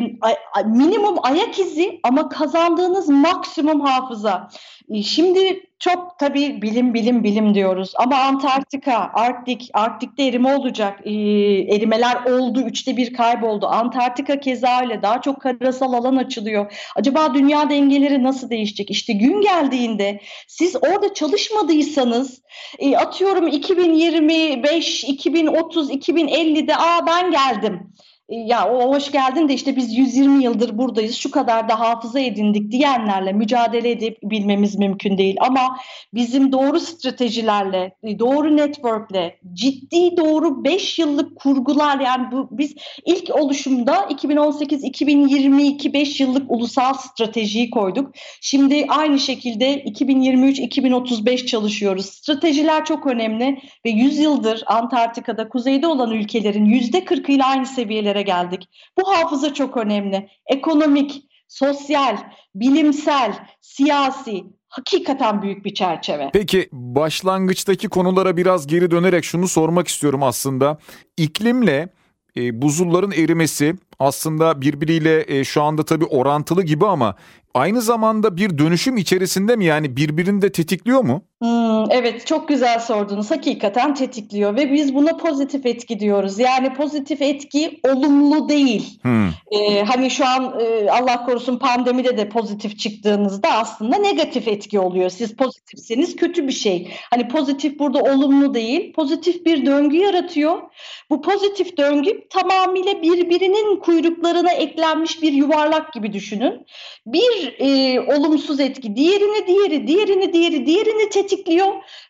minimum 0.65 1.15
ayak 1.23 1.59
izi 1.59 1.99
ama 2.03 2.29
kazandığınız 2.29 3.09
maksimum 3.09 3.81
hafıza. 3.81 4.49
E, 4.89 5.03
şimdi 5.03 5.63
çok 5.79 6.19
tabii 6.19 6.61
bilim 6.61 6.93
bilim 6.93 7.23
bilim 7.23 7.53
diyoruz 7.53 7.93
ama 7.95 8.15
Antarktika, 8.15 9.11
Arktik, 9.13 9.69
Arktik'te 9.73 10.23
erime 10.23 10.55
olacak. 10.55 10.99
E, 11.03 11.11
erimeler 11.75 12.23
oldu, 12.25 12.61
üçte 12.61 12.97
bir 12.97 13.13
kayboldu. 13.13 13.67
Antarktika 13.67 14.39
keza 14.39 14.81
öyle 14.81 15.01
daha 15.01 15.21
çok 15.21 15.41
karasal 15.41 15.93
alan 15.93 16.15
açılıyor. 16.15 16.73
Acaba 16.95 17.33
dünya 17.33 17.69
dengeleri 17.69 18.23
nasıl 18.23 18.49
değişecek? 18.49 18.91
İşte 18.91 19.13
gün 19.13 19.41
geldiğinde 19.41 20.19
siz 20.47 20.75
orada 20.75 21.13
çalışmadıysanız 21.13 22.41
e, 22.79 22.97
atıyorum 22.97 23.47
2025, 23.47 25.03
2030, 25.03 25.91
2050'de 25.91 26.75
aa 26.75 27.07
ben 27.07 27.31
geldim 27.31 27.93
ya 28.29 28.69
o 28.69 28.93
hoş 28.93 29.11
geldin 29.11 29.49
de 29.49 29.53
işte 29.53 29.75
biz 29.75 29.97
120 29.97 30.43
yıldır 30.43 30.77
buradayız 30.77 31.15
şu 31.15 31.31
kadar 31.31 31.69
da 31.69 31.79
hafıza 31.79 32.19
edindik 32.19 32.71
diyenlerle 32.71 33.33
mücadele 33.33 33.91
edip 33.91 34.17
bilmemiz 34.23 34.75
mümkün 34.75 35.17
değil. 35.17 35.37
Ama 35.39 35.77
bizim 36.13 36.51
doğru 36.51 36.79
stratejilerle, 36.79 37.95
doğru 38.19 38.57
networkle, 38.57 39.39
ciddi 39.53 40.17
doğru 40.17 40.63
5 40.63 40.99
yıllık 40.99 41.35
kurgular 41.35 41.99
yani 41.99 42.31
bu 42.31 42.47
biz 42.51 42.75
ilk 43.05 43.35
oluşumda 43.35 43.95
2018-2022 43.95 45.93
5 45.93 46.19
yıllık 46.19 46.51
ulusal 46.51 46.93
stratejiyi 46.93 47.69
koyduk. 47.69 48.15
Şimdi 48.41 48.85
aynı 48.89 49.19
şekilde 49.19 49.83
2023-2035 49.83 51.45
çalışıyoruz. 51.45 52.05
Stratejiler 52.05 52.85
çok 52.85 53.07
önemli 53.07 53.61
ve 53.85 53.89
100 53.89 54.19
yıldır 54.19 54.63
Antarktika'da 54.65 55.49
kuzeyde 55.49 55.87
olan 55.87 56.11
ülkelerin 56.11 56.65
%40 56.65 57.31
ile 57.31 57.43
aynı 57.43 57.65
seviyelere 57.65 58.20
noktaya 58.21 58.43
geldik. 58.43 58.69
Bu 58.97 59.13
hafıza 59.13 59.53
çok 59.53 59.77
önemli. 59.77 60.29
Ekonomik, 60.45 61.23
sosyal, 61.47 62.17
bilimsel, 62.55 63.47
siyasi, 63.61 64.43
hakikaten 64.69 65.41
büyük 65.41 65.65
bir 65.65 65.73
çerçeve. 65.73 66.29
Peki 66.33 66.69
başlangıçtaki 66.71 67.89
konulara 67.89 68.37
biraz 68.37 68.67
geri 68.67 68.91
dönerek 68.91 69.23
şunu 69.23 69.47
sormak 69.47 69.87
istiyorum 69.87 70.23
aslında. 70.23 70.77
İklimle 71.17 71.89
e, 72.37 72.61
buzulların 72.61 73.11
erimesi 73.11 73.75
aslında 73.99 74.61
birbiriyle 74.61 75.25
e, 75.27 75.43
şu 75.43 75.61
anda 75.63 75.85
tabii 75.85 76.05
orantılı 76.05 76.63
gibi 76.63 76.85
ama 76.85 77.15
aynı 77.53 77.81
zamanda 77.81 78.37
bir 78.37 78.57
dönüşüm 78.57 78.97
içerisinde 78.97 79.55
mi 79.55 79.65
yani 79.65 79.97
birbirini 79.97 80.41
de 80.41 80.51
tetikliyor 80.51 81.01
mu? 81.01 81.21
Hmm, 81.41 81.91
evet 81.91 82.27
çok 82.27 82.47
güzel 82.47 82.79
sordunuz. 82.79 83.31
Hakikaten 83.31 83.93
tetikliyor 83.93 84.55
ve 84.55 84.71
biz 84.71 84.95
buna 84.95 85.17
pozitif 85.17 85.65
etki 85.65 85.99
diyoruz. 85.99 86.39
Yani 86.39 86.73
pozitif 86.73 87.21
etki 87.21 87.79
olumlu 87.83 88.49
değil. 88.49 88.99
Hmm. 89.01 89.27
Ee, 89.51 89.83
hani 89.83 90.11
şu 90.11 90.25
an 90.25 90.59
e, 90.59 90.91
Allah 90.91 91.25
korusun 91.25 91.59
pandemide 91.59 92.17
de 92.17 92.29
pozitif 92.29 92.79
çıktığınızda 92.79 93.49
aslında 93.51 93.97
negatif 93.97 94.47
etki 94.47 94.79
oluyor. 94.79 95.09
Siz 95.09 95.35
pozitifseniz 95.35 96.15
kötü 96.15 96.47
bir 96.47 96.53
şey. 96.53 96.91
Hani 97.09 97.27
pozitif 97.27 97.79
burada 97.79 97.99
olumlu 97.99 98.53
değil. 98.53 98.93
Pozitif 98.93 99.45
bir 99.45 99.65
döngü 99.65 99.97
yaratıyor. 99.97 100.61
Bu 101.09 101.21
pozitif 101.21 101.77
döngü 101.77 102.27
tamamıyla 102.29 103.01
birbirinin 103.01 103.79
kuyruklarına 103.79 104.51
eklenmiş 104.51 105.21
bir 105.21 105.31
yuvarlak 105.33 105.93
gibi 105.93 106.13
düşünün. 106.13 106.65
Bir 107.05 107.40
e, 107.59 107.99
olumsuz 107.99 108.59
etki 108.59 108.95
diğerini 108.95 109.47
diğeri 109.47 109.87
diğerini 109.87 110.33
diğeri 110.33 110.65
diğerini 110.65 111.09
tetikliyor. 111.09 111.67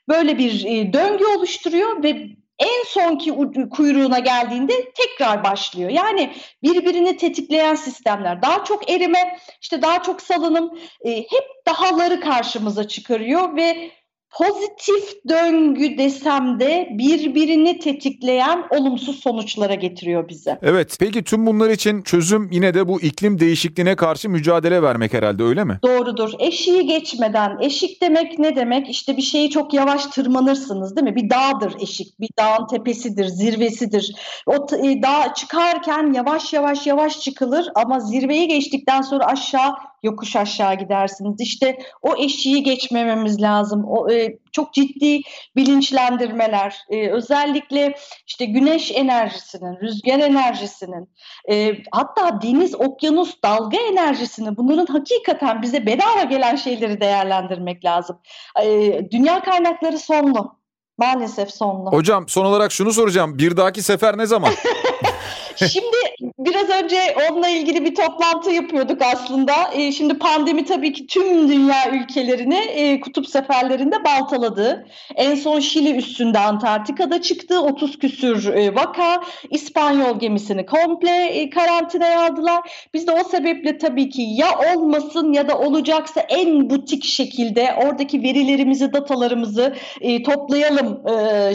Böyle 0.09 0.37
bir 0.37 0.65
e, 0.65 0.93
döngü 0.93 1.25
oluşturuyor 1.25 2.03
ve 2.03 2.27
en 2.59 2.83
sonki 2.87 3.33
kuyruğuna 3.69 4.19
geldiğinde 4.19 4.91
tekrar 4.91 5.43
başlıyor. 5.43 5.89
Yani 5.89 6.33
birbirini 6.63 7.17
tetikleyen 7.17 7.75
sistemler 7.75 8.41
daha 8.41 8.63
çok 8.63 8.91
erime, 8.91 9.37
işte 9.61 9.81
daha 9.81 10.03
çok 10.03 10.21
salınım 10.21 10.79
e, 11.05 11.17
hep 11.17 11.65
dahaları 11.67 12.19
karşımıza 12.19 12.87
çıkarıyor 12.87 13.55
ve 13.55 13.91
pozitif 14.31 15.29
döngü 15.29 15.97
desem 15.97 16.59
de 16.59 16.87
birbirini 16.91 17.79
tetikleyen 17.79 18.63
olumsuz 18.69 19.19
sonuçlara 19.19 19.73
getiriyor 19.73 20.29
bize. 20.29 20.59
Evet 20.61 20.97
peki 20.99 21.23
tüm 21.23 21.45
bunlar 21.45 21.69
için 21.69 22.01
çözüm 22.01 22.49
yine 22.51 22.73
de 22.73 22.87
bu 22.87 23.01
iklim 23.01 23.39
değişikliğine 23.39 23.95
karşı 23.95 24.29
mücadele 24.29 24.81
vermek 24.81 25.13
herhalde 25.13 25.43
öyle 25.43 25.63
mi? 25.63 25.79
Doğrudur. 25.83 26.31
Eşiği 26.39 26.85
geçmeden, 26.85 27.57
eşik 27.61 28.01
demek 28.01 28.39
ne 28.39 28.55
demek? 28.55 28.89
İşte 28.89 29.17
bir 29.17 29.21
şeyi 29.21 29.49
çok 29.49 29.73
yavaş 29.73 30.05
tırmanırsınız 30.05 30.95
değil 30.95 31.07
mi? 31.07 31.15
Bir 31.15 31.29
dağdır 31.29 31.73
eşik, 31.79 32.19
bir 32.19 32.29
dağın 32.39 32.67
tepesidir, 32.67 33.25
zirvesidir. 33.25 34.15
O 34.45 34.53
e, 34.53 35.01
dağ 35.01 35.33
çıkarken 35.33 36.13
yavaş 36.13 36.53
yavaş 36.53 36.87
yavaş 36.87 37.19
çıkılır 37.19 37.67
ama 37.75 37.99
zirveyi 37.99 38.47
geçtikten 38.47 39.01
sonra 39.01 39.25
aşağı 39.25 39.73
yokuş 40.03 40.35
aşağı 40.35 40.75
gidersiniz. 40.75 41.35
İşte 41.39 41.77
o 42.01 42.15
eşiği 42.15 42.63
geçmememiz 42.63 43.41
lazım. 43.41 43.85
O 43.87 44.11
e, 44.11 44.37
çok 44.51 44.73
ciddi 44.73 45.21
bilinçlendirmeler, 45.55 46.77
e, 46.89 47.09
özellikle 47.09 47.95
işte 48.27 48.45
güneş 48.45 48.91
enerjisinin, 48.91 49.79
rüzgar 49.81 50.19
enerjisinin, 50.19 51.09
e, 51.51 51.73
hatta 51.91 52.41
deniz, 52.41 52.75
okyanus, 52.75 53.35
dalga 53.43 53.77
enerjisini, 53.77 54.57
bunların 54.57 54.85
hakikaten 54.85 55.61
bize 55.61 55.85
bedava 55.85 56.23
gelen 56.23 56.55
şeyleri 56.55 57.01
değerlendirmek 57.01 57.85
lazım. 57.85 58.19
E, 58.63 58.99
dünya 59.11 59.43
kaynakları 59.43 59.99
sonlu. 59.99 60.61
Maalesef 60.97 61.51
sonlu. 61.51 61.91
Hocam 61.91 62.27
son 62.27 62.45
olarak 62.45 62.71
şunu 62.71 62.93
soracağım. 62.93 63.37
Bir 63.37 63.57
dahaki 63.57 63.83
sefer 63.83 64.17
ne 64.17 64.25
zaman? 64.25 64.51
Şimdi 65.69 66.31
biraz 66.39 66.69
önce 66.69 66.97
onunla 67.29 67.49
ilgili 67.49 67.85
bir 67.85 67.95
toplantı 67.95 68.51
yapıyorduk 68.51 69.01
aslında. 69.01 69.53
E, 69.73 69.91
şimdi 69.91 70.17
pandemi 70.17 70.65
tabii 70.65 70.93
ki 70.93 71.07
tüm 71.07 71.49
dünya 71.49 71.91
ülkelerini 71.91 72.57
e, 72.57 72.99
kutup 72.99 73.27
seferlerinde 73.27 74.03
baltaladı. 74.05 74.87
En 75.15 75.35
son 75.35 75.59
Şili 75.59 75.95
üstünde 75.95 76.39
Antarktika'da 76.39 77.21
çıktı. 77.21 77.61
30 77.61 77.99
küsür 77.99 78.53
e, 78.53 78.75
vaka. 78.75 79.23
İspanyol 79.49 80.19
gemisini 80.19 80.65
komple 80.65 81.25
e, 81.25 81.49
karantinaya 81.49 82.21
aldılar. 82.21 82.87
Biz 82.93 83.07
de 83.07 83.11
o 83.11 83.29
sebeple 83.29 83.77
tabii 83.77 84.09
ki 84.09 84.21
ya 84.21 84.75
olmasın 84.75 85.33
ya 85.33 85.47
da 85.47 85.59
olacaksa 85.59 86.21
en 86.21 86.69
butik 86.69 87.03
şekilde 87.03 87.75
oradaki 87.85 88.23
verilerimizi, 88.23 88.93
datalarımızı 88.93 89.75
e, 90.01 90.23
toplayalım 90.23 91.01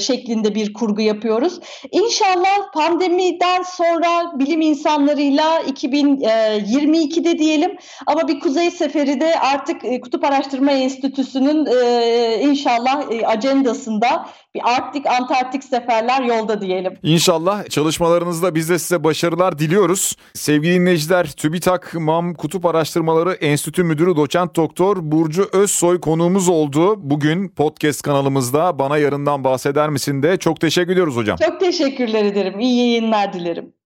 şeklinde 0.01 0.55
bir 0.55 0.73
kurgu 0.73 1.01
yapıyoruz. 1.01 1.61
İnşallah 1.93 2.73
pandemiden 2.75 3.63
sonra 3.63 3.96
bilim 4.39 4.61
insanlarıyla 4.61 5.61
2022'de 5.61 7.39
diyelim 7.39 7.77
ama 8.07 8.29
bir 8.29 8.41
kuzey 8.41 8.71
seferi 8.71 9.21
de 9.21 9.41
artık 9.41 9.85
e, 9.85 10.01
Kutup 10.01 10.25
Araştırma 10.25 10.73
Enstitüsü'nün 10.73 11.67
e, 11.67 12.41
inşallah 12.41 13.13
e, 13.13 13.27
ajandasında 13.27 14.27
bir 14.55 14.77
Arktik 14.77 15.07
Antarktik 15.07 15.65
seferler 15.65 16.23
yolda 16.23 16.61
diyelim. 16.61 16.99
İnşallah 17.03 17.69
çalışmalarınızda 17.69 18.55
biz 18.55 18.71
de 18.71 18.79
size 18.79 19.05
başarılar 19.05 19.59
diliyoruz. 19.59 20.17
Sevgili 20.35 20.75
dinleyiciler 20.75 21.27
TÜBİTAK 21.27 21.95
MAM 21.95 22.35
Kutup 22.35 22.67
Araştırmaları 22.67 23.33
Enstitü 23.33 23.85
Müdürü 23.85 24.17
Doçent 24.17 24.57
Doktor 24.57 24.97
Burcu 25.01 25.49
Özsoy 25.53 26.01
konuğumuz 26.01 26.49
oldu. 26.49 26.95
Bugün 26.99 27.49
podcast 27.49 28.03
kanalımızda 28.03 28.79
bana 28.79 28.99
yarından 28.99 29.45
bahseder 29.45 29.89
misin 29.89 30.23
de 30.23 30.37
çok 30.37 30.61
teşekkür 30.61 30.93
ediyoruz 30.93 31.17
hocam. 31.17 31.37
Çok 31.47 31.61
teşekkürler 31.61 32.25
ederim. 32.25 32.61
İyi 32.61 32.79
yayınlar 32.79 33.33
dilerim. 33.33 33.77